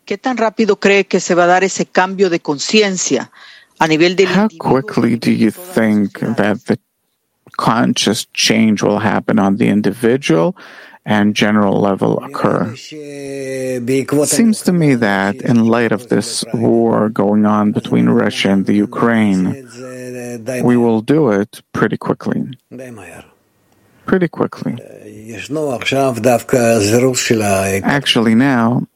¿Qué 0.05 0.19
tan 0.19 0.37
rápido 0.37 0.77
cree 0.79 1.05
que 1.05 1.19
se 1.19 1.35
va 1.35 1.45
a 1.45 1.47
dar 1.49 1.65
ese 1.65 1.87
cambio 1.87 2.31
de 2.31 2.39
conciencia 2.39 3.33
a 3.79 3.89
nivel 3.89 4.15
del 4.15 4.29
How 4.29 4.49
quickly 4.59 5.17
do 5.17 5.33
you 5.33 5.51
think 5.51 6.21
that 6.21 6.65
the 6.67 6.79
conscious 7.57 8.27
change 8.33 8.83
will 8.83 8.99
happen 8.99 9.38
on 9.38 9.57
the 9.57 9.69
individual 9.69 10.57
and 11.07 11.37
general 11.37 11.81
level 11.81 12.19
occur. 12.25 12.75
It 12.75 14.29
seems 14.29 14.62
to 14.62 14.73
me 14.73 14.97
that 14.97 15.37
in 15.37 15.66
light 15.66 15.92
of 15.92 16.09
this 16.09 16.45
war 16.53 17.09
going 17.09 17.47
on 17.47 17.71
between 17.73 18.09
Russia 18.09 18.51
and 18.51 18.66
the 18.66 18.75
Ukraine, 18.75 19.69
we 20.64 20.77
will 20.77 21.01
do 21.01 21.31
it 21.31 21.62
pretty 21.73 21.97
quickly. 21.97 22.59
Pretty 24.05 24.29
quickly. 24.29 24.75
Actually, 27.85 28.35
now 28.35 28.87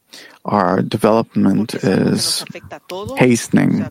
our 0.44 0.83
development 0.83 1.74
is 1.85 2.44
hastening 3.18 3.87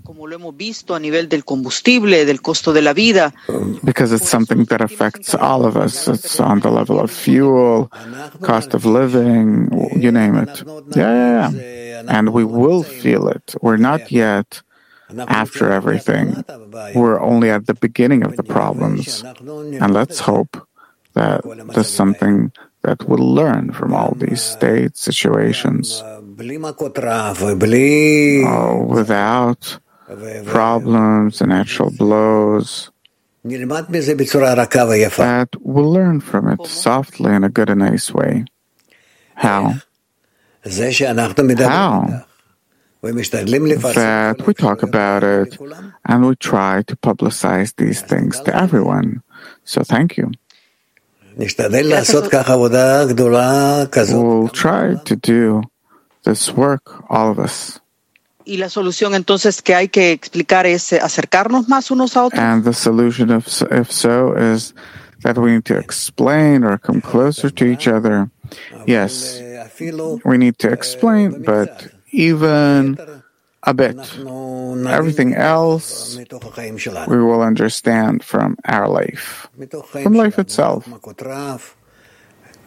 because 3.84 4.12
it's 4.12 4.30
something 4.30 4.64
that 4.66 4.82
affects 4.82 5.36
all 5.36 5.66
of 5.66 5.78
us. 5.78 6.08
It's 6.08 6.40
on 6.40 6.60
the 6.62 6.72
level 6.72 7.00
of 7.00 7.12
fuel, 7.12 7.92
cost 8.42 8.74
of 8.74 8.86
living, 8.86 9.70
you 9.96 10.12
name 10.12 10.36
it. 10.36 10.64
Yeah, 10.96 11.50
yeah, 11.50 11.50
yeah. 11.52 12.04
And 12.08 12.34
we 12.34 12.44
will 12.44 12.84
feel 12.84 13.28
it. 13.28 13.56
We're 13.62 13.78
not 13.78 14.12
yet 14.12 14.62
after 15.18 15.72
everything. 15.72 16.44
We're 16.96 17.20
only 17.20 17.50
at 17.50 17.68
the 17.68 17.74
beginning 17.74 18.24
of 18.24 18.38
the 18.38 18.44
problems. 18.44 19.24
And 19.24 19.94
let's 19.94 20.20
hope 20.20 20.58
that 21.14 21.42
there's 21.74 21.90
something 21.90 22.52
that 22.84 23.08
we'll 23.08 23.34
learn 23.36 23.72
from 23.74 23.94
all 23.94 24.16
these 24.16 24.42
state 24.42 24.98
situations. 24.98 26.02
Oh, 28.46 28.84
without 28.88 29.80
problems 30.46 31.42
and 31.42 31.52
actual 31.54 31.92
blows. 31.92 32.92
That 35.28 35.50
we'll 35.62 35.92
learn 35.92 36.20
from 36.20 36.48
it 36.50 36.66
softly 36.68 37.34
in 37.34 37.44
a 37.44 37.50
good 37.50 37.70
and 37.70 37.80
nice 37.80 38.12
way. 38.14 38.46
How? 39.36 39.76
How? 41.68 42.26
That 43.96 44.44
we 44.46 44.54
talk 44.54 44.84
about 44.84 45.24
it 45.24 45.58
and 46.06 46.26
we 46.26 46.36
try 46.36 46.84
to 46.84 46.96
publicize 46.98 47.74
these 47.76 48.02
things 48.02 48.40
to 48.42 48.56
everyone 48.56 49.24
So 49.64 49.84
thank 49.84 50.18
you. 50.18 50.32
We'll 54.14 54.50
try 54.50 54.96
to 55.06 55.16
do 55.16 55.62
this 56.24 56.54
work, 56.54 57.04
all 57.10 57.32
of 57.32 57.40
us. 57.40 57.80
Y 58.46 58.58
la 58.58 58.70
solución 58.70 59.14
entonces 59.14 59.62
que 59.62 59.76
hay 59.76 59.90
que 59.90 60.12
explicar 60.12 60.66
es 60.66 60.92
eh, 60.92 61.00
acercarnos 61.00 61.70
más 61.70 61.92
unos 61.92 62.18
a 62.18 62.24
otros. 62.24 62.42
And 62.42 62.64
the 62.64 62.74
solution, 62.74 63.30
if, 63.30 63.62
if 63.72 63.92
so, 63.92 64.36
is 64.36 64.74
that 65.22 65.38
we 65.38 65.52
need 65.52 65.66
to 65.66 65.78
explain 65.78 66.64
or 66.64 66.78
come 66.80 67.00
closer 67.00 67.52
to 67.52 67.66
each 67.66 67.88
other. 67.88 68.30
Yes, 68.88 69.40
we 70.26 70.38
need 70.38 70.58
to 70.58 70.70
explain, 70.72 71.44
but 71.44 71.90
even 72.12 72.98
a 73.64 73.74
bit. 73.74 73.98
Everything 74.88 75.34
else 75.36 76.18
we 77.08 77.18
will 77.22 77.42
understand 77.42 78.24
from 78.24 78.58
our 78.66 78.88
life, 78.88 79.50
from 80.04 80.14
life 80.14 80.40
itself. 80.40 80.86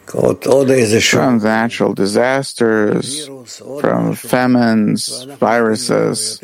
From 0.05 1.39
natural 1.39 1.93
disasters, 1.93 3.29
from 3.79 4.15
famines, 4.15 5.23
viruses, 5.39 6.41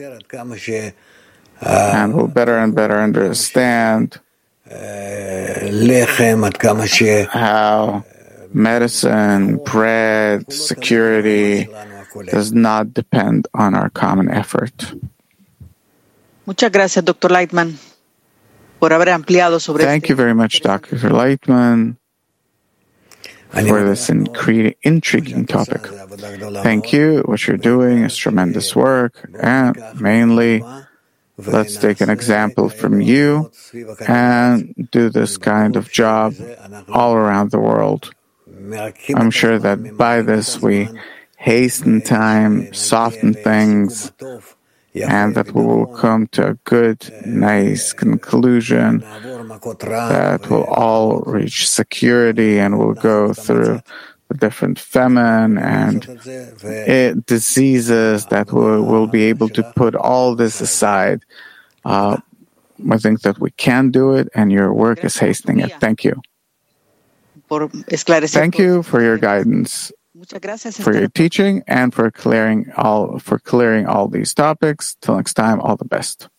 and 1.62 2.14
we'll 2.16 2.28
better 2.28 2.58
and 2.58 2.74
better 2.74 3.00
understand 3.00 4.20
how 7.26 8.06
medicine, 8.54 9.58
bread, 9.58 10.52
security 10.52 11.68
does 12.32 12.52
not 12.52 12.94
depend 12.94 13.48
on 13.54 13.76
our 13.76 13.90
common 13.90 14.30
effort. 14.30 14.94
Muchas 16.46 16.72
gracias, 16.72 17.06
Dr. 17.06 17.30
Laitman, 17.30 17.78
por 18.80 18.92
haber 18.92 19.10
ampliado 19.10 19.60
sobre 19.60 19.84
Thank 19.84 20.10
you 20.10 20.16
very 20.16 20.34
much, 20.34 20.62
Dr. 20.62 20.98
Laitman, 21.12 21.98
for 23.52 23.84
this 23.84 24.10
intriguing 24.10 25.46
topic. 25.46 25.82
Thank 26.64 26.92
you. 26.92 27.22
What 27.26 27.46
you're 27.48 27.58
doing 27.58 28.04
is 28.04 28.18
tremendous 28.18 28.76
work, 28.76 29.30
and 29.40 29.78
mainly, 30.00 30.64
let's 31.38 31.78
take 31.78 32.02
an 32.02 32.10
example 32.10 32.70
from 32.70 33.00
you 33.00 33.52
and 34.08 34.74
do 34.92 35.10
this 35.10 35.38
kind 35.38 35.76
of 35.76 35.92
job 35.92 36.34
all 36.90 37.14
around 37.14 37.52
the 37.52 37.60
world. 37.60 38.12
I'm 39.16 39.32
sure 39.32 39.60
that 39.60 39.98
by 39.98 40.22
this 40.22 40.60
we 40.62 40.90
hasten 41.40 42.02
time, 42.02 42.72
soften 42.74 43.34
things, 43.34 44.12
and 44.94 45.36
that 45.36 45.54
we 45.54 45.66
will 45.66 45.88
come 45.88 46.28
to 46.28 46.50
a 46.50 46.54
good, 46.66 47.10
nice 47.26 47.94
conclusion 47.94 49.00
that 49.00 50.48
will 50.50 50.66
all 50.66 51.22
reach 51.22 51.70
security 51.70 52.60
and 52.60 52.78
we'll 52.78 52.94
go 52.94 53.34
through 53.34 53.80
the 54.28 54.34
different 54.38 54.78
famine 54.78 55.58
and 55.58 56.06
it, 56.64 57.26
diseases 57.26 58.26
that 58.26 58.52
will, 58.52 58.84
will 58.84 59.08
be 59.08 59.24
able 59.24 59.48
to 59.48 59.64
put 59.78 59.96
all 59.96 60.36
this 60.36 60.60
aside. 60.60 61.24
Uh, 61.86 62.18
I 62.92 62.98
think 62.98 63.22
that 63.22 63.40
we 63.40 63.52
can 63.52 63.92
do 63.92 64.14
it, 64.14 64.28
and 64.36 64.52
your 64.52 64.74
work 64.74 65.06
is 65.06 65.18
hastening 65.18 65.62
it. 65.62 65.72
Thank 65.80 66.04
you. 66.04 66.22
Thank 68.28 68.58
you 68.60 68.84
for 68.84 69.02
your 69.02 69.18
guidance 69.18 69.92
for 70.84 70.96
your 70.96 71.08
teaching 71.08 71.64
and 71.68 71.94
for 71.94 72.12
clearing 72.12 72.72
all 72.76 73.20
for 73.20 73.40
clearing 73.40 73.86
all 73.88 74.08
these 74.08 74.34
topics. 74.34 74.98
Till 75.02 75.16
next 75.16 75.34
time, 75.34 75.60
all 75.60 75.76
the 75.76 75.86
best. 75.86 76.30